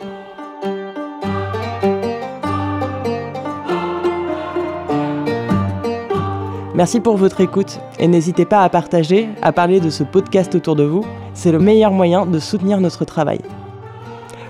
Merci 6.73 6.99
pour 6.99 7.15
votre 7.15 7.41
écoute 7.41 7.79
et 7.99 8.07
n'hésitez 8.07 8.45
pas 8.45 8.63
à 8.63 8.69
partager, 8.69 9.29
à 9.43 9.51
parler 9.51 9.79
de 9.79 9.91
ce 9.91 10.03
podcast 10.03 10.55
autour 10.55 10.75
de 10.75 10.83
vous. 10.83 11.05
C'est 11.35 11.51
le 11.51 11.59
meilleur 11.59 11.91
moyen 11.91 12.25
de 12.25 12.39
soutenir 12.39 12.81
notre 12.81 13.05
travail. 13.05 13.41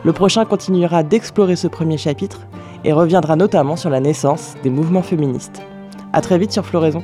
Le 0.06 0.14
prochain 0.14 0.46
continuera 0.46 1.04
d'explorer 1.04 1.58
ce 1.58 1.68
premier 1.68 1.98
chapitre 1.98 2.40
et 2.86 2.94
reviendra 2.94 3.36
notamment 3.36 3.76
sur 3.76 3.90
la 3.90 4.00
naissance 4.00 4.56
des 4.64 4.70
mouvements 4.70 5.04
féministes. 5.04 5.62
A 6.14 6.22
très 6.22 6.38
vite 6.38 6.54
sur 6.54 6.66
Floraison. 6.66 7.04